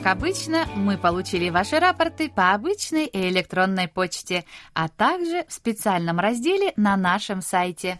Обычно, 0.07 0.65
мы 0.75 0.97
получили 0.97 1.49
ваши 1.49 1.79
рапорты 1.79 2.29
по 2.29 2.53
обычной 2.53 3.05
и 3.05 3.29
электронной 3.29 3.87
почте, 3.87 4.45
а 4.73 4.87
также 4.87 5.45
в 5.47 5.53
специальном 5.53 6.19
разделе 6.19 6.73
на 6.77 6.95
нашем 6.97 7.41
сайте. 7.41 7.99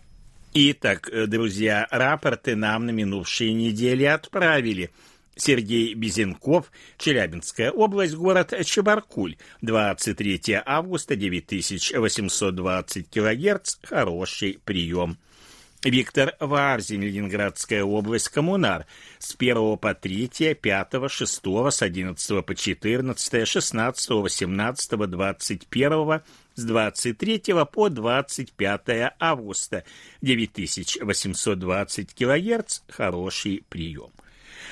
Итак, 0.53 1.09
э, 1.09 1.27
друзья, 1.27 1.87
рапорты 1.91 2.55
нам 2.55 2.85
на 2.85 2.91
минувшей 2.91 3.51
неделе 3.53 4.11
отправили. 4.11 4.91
Сергей 5.35 5.93
Безенков, 5.93 6.71
Челябинская 6.97 7.71
область, 7.71 8.15
город 8.15 8.53
Чебаркуль, 8.65 9.35
23 9.61 10.63
августа, 10.65 11.15
9820 11.15 13.09
килогерц, 13.09 13.77
хороший 13.83 14.59
прием. 14.63 15.17
Виктор 15.83 16.35
Варзин, 16.39 17.01
Ленинградская 17.01 17.83
область, 17.83 18.29
Коммунар. 18.29 18.87
С 19.19 19.35
1 19.37 19.77
по 19.77 19.93
3, 19.93 20.55
5, 20.55 20.87
6, 21.07 21.41
с 21.71 21.81
11 21.81 22.45
по 22.45 22.55
14, 22.55 23.47
16, 23.47 24.09
18, 24.09 24.91
21, 24.91 26.21
с 26.55 26.63
23 26.63 27.41
по 27.71 27.89
25 27.89 29.13
августа. 29.19 29.83
9820 30.21 32.13
килогерц. 32.13 32.81
Хороший 32.89 33.63
прием. 33.69 34.11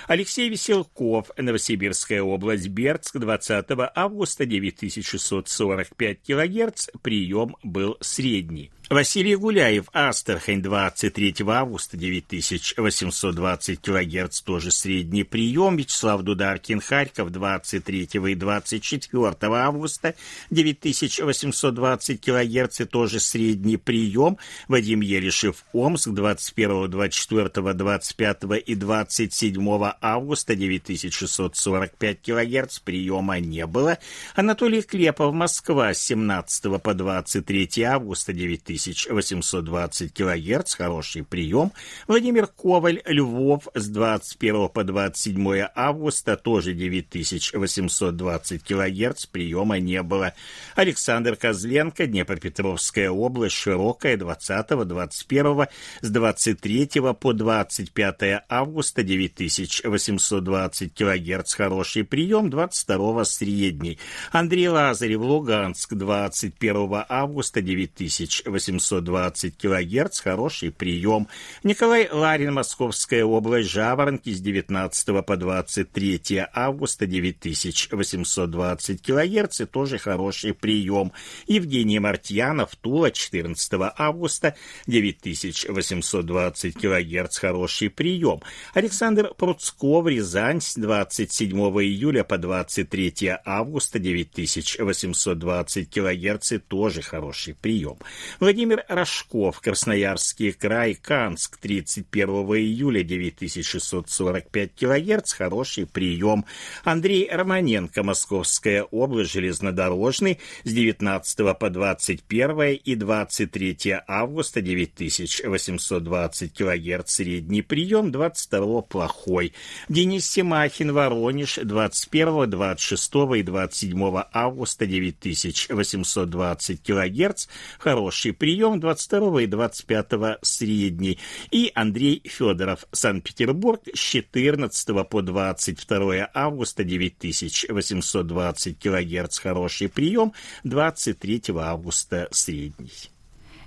Алексей 0.08 0.50
Веселков, 0.50 1.32
Новосибирская 1.38 2.22
область, 2.22 2.68
Бердск, 2.68 3.18
20 3.18 3.66
августа, 3.96 4.46
9645 4.46 6.20
кГц, 6.22 6.90
прием 7.02 7.56
был 7.64 7.98
средний. 8.02 8.72
Василий 8.88 9.36
Гуляев, 9.36 9.86
Астрахань, 9.94 10.62
23 10.62 11.34
августа, 11.48 11.98
9820 11.98 13.82
кГц, 13.82 14.42
тоже 14.42 14.70
средний 14.70 15.24
прием. 15.24 15.76
Вячеслав 15.76 16.22
Дударкин, 16.22 16.82
Харьков, 16.82 17.32
23 17.32 18.10
и 18.14 18.36
24 18.36 19.36
августа, 19.42 20.14
9820 20.52 22.22
кГц, 22.22 22.82
тоже 22.88 23.20
средний 23.20 23.78
прием. 23.78 24.38
Вадим 24.68 25.02
Елишев, 25.02 25.66
Омск, 25.74 26.10
21, 26.10 26.88
24, 26.92 27.74
25 27.74 28.38
и 28.68 28.76
27 28.76 29.92
августа, 30.00 30.56
9645 30.56 32.22
кГц, 32.22 32.80
приема 32.80 33.40
не 33.40 33.66
было. 33.66 33.98
Анатолий 34.36 34.84
Клепов, 34.84 35.34
Москва, 35.34 35.92
с 35.92 36.04
17 36.04 36.80
по 36.84 36.94
23 36.94 37.82
августа, 37.82 38.32
9000 38.32 38.75
1820 38.78 40.14
кГц, 40.14 40.76
хороший 40.76 41.24
прием. 41.24 41.72
Владимир 42.08 42.48
Коваль, 42.48 43.02
Львов, 43.06 43.68
с 43.74 43.88
21 43.88 44.70
по 44.70 44.84
27 44.84 45.68
августа, 45.76 46.38
тоже 46.38 46.74
9820 46.74 48.64
кГц, 48.64 49.26
приема 49.26 49.80
не 49.80 50.02
было. 50.04 50.34
Александр 50.76 51.36
Козленко, 51.36 52.08
Днепропетровская 52.08 53.10
область, 53.10 53.56
Широкая, 53.56 54.18
20, 54.18 54.88
21, 54.88 55.68
с 56.02 56.10
23 56.10 56.90
по 57.20 57.34
25 57.34 58.44
августа, 58.50 59.04
9820 59.04 60.94
кГц, 60.94 61.54
хороший 61.54 62.04
прием, 62.04 62.50
22 62.50 63.26
средний. 63.26 64.00
Андрей 64.32 64.68
Лазарев, 64.68 65.22
Луганск, 65.22 65.94
21 65.94 67.06
августа, 67.08 67.62
9800 67.62 68.65
720 68.66 69.58
кГц, 69.58 70.20
хороший 70.20 70.72
прием. 70.72 71.28
Николай 71.64 72.10
Ларин, 72.12 72.54
Московская 72.54 73.24
область, 73.24 73.70
Жаворонки 73.70 74.32
с 74.32 74.42
19 74.42 75.26
по 75.26 75.38
23 75.38 76.46
августа 76.54 77.06
9820 77.06 79.02
кГц, 79.02 79.62
и 79.62 79.66
тоже 79.66 79.98
хороший 79.98 80.54
прием. 80.54 81.12
Евгений 81.48 82.00
Мартьянов, 82.00 82.76
Тула, 82.76 83.12
14 83.12 83.74
августа 83.98 84.56
9820 84.88 86.74
кГц, 86.76 87.38
хороший 87.38 87.90
прием. 87.90 88.42
Александр 88.74 89.34
Пруцков, 89.36 90.08
Рязань, 90.08 90.62
с 90.62 90.76
27 90.76 91.52
июля 91.52 92.24
по 92.24 92.38
23 92.38 93.38
августа 93.46 94.00
9820 94.00 95.90
кГц, 95.90 96.54
тоже 96.68 97.02
хороший 97.02 97.54
прием. 97.54 97.98
Владимир 98.40 98.55
Рожков, 98.88 99.60
Красноярский 99.60 100.54
край, 100.54 100.96
Канск, 100.96 101.58
31 101.58 102.30
июля 102.56 103.04
9645 103.04 104.76
кГц, 104.76 105.34
хороший 105.34 105.86
прием. 105.86 106.46
Андрей 106.86 107.30
Романенко, 107.30 108.04
Московская 108.04 108.84
область, 108.84 109.34
железнодорожный, 109.34 110.40
с 110.64 110.72
19 110.72 111.58
по 111.60 111.70
21 111.70 112.80
и 112.82 112.96
23 112.96 113.78
августа 114.08 114.62
9820 114.62 116.54
кГц, 116.54 117.12
средний 117.12 117.62
прием, 117.62 118.12
22 118.12 118.82
плохой. 118.84 119.54
Денис 119.90 120.26
Семахин, 120.30 120.94
Воронеж, 120.94 121.60
21, 121.62 122.50
26 122.50 123.16
и 123.36 123.44
27 123.44 124.24
августа 124.32 124.86
9820 124.86 126.82
кГц, 126.82 127.48
хороший 127.80 128.32
прием 128.32 128.45
прием 128.46 128.80
22 128.80 129.42
и 129.42 129.48
25 129.48 130.38
средний. 130.44 131.18
И 131.50 131.72
Андрей 131.74 132.22
Федоров, 132.24 132.86
Санкт-Петербург, 132.92 133.82
с 133.92 133.98
14 133.98 135.10
по 135.10 135.24
22 135.24 136.30
августа 136.32 136.84
9820 136.84 138.78
кГц 138.78 139.40
хороший 139.40 139.90
прием, 139.90 140.34
23 140.64 141.42
августа 141.58 142.28
средний. 142.30 143.10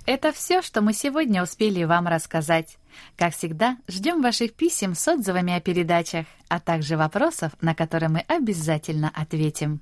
Это 0.05 0.31
все, 0.31 0.61
что 0.61 0.79
мы 0.79 0.93
сегодня 0.93 1.43
успели 1.43 1.83
вам 1.83 2.07
рассказать. 2.07 2.77
Как 3.17 3.35
всегда, 3.35 3.75
ждем 3.89 4.21
ваших 4.21 4.53
писем 4.53 4.95
с 4.95 5.05
отзывами 5.09 5.51
о 5.51 5.59
передачах, 5.59 6.25
а 6.47 6.61
также 6.61 6.95
вопросов, 6.95 7.51
на 7.59 7.75
которые 7.75 8.07
мы 8.07 8.21
обязательно 8.29 9.11
ответим. 9.13 9.81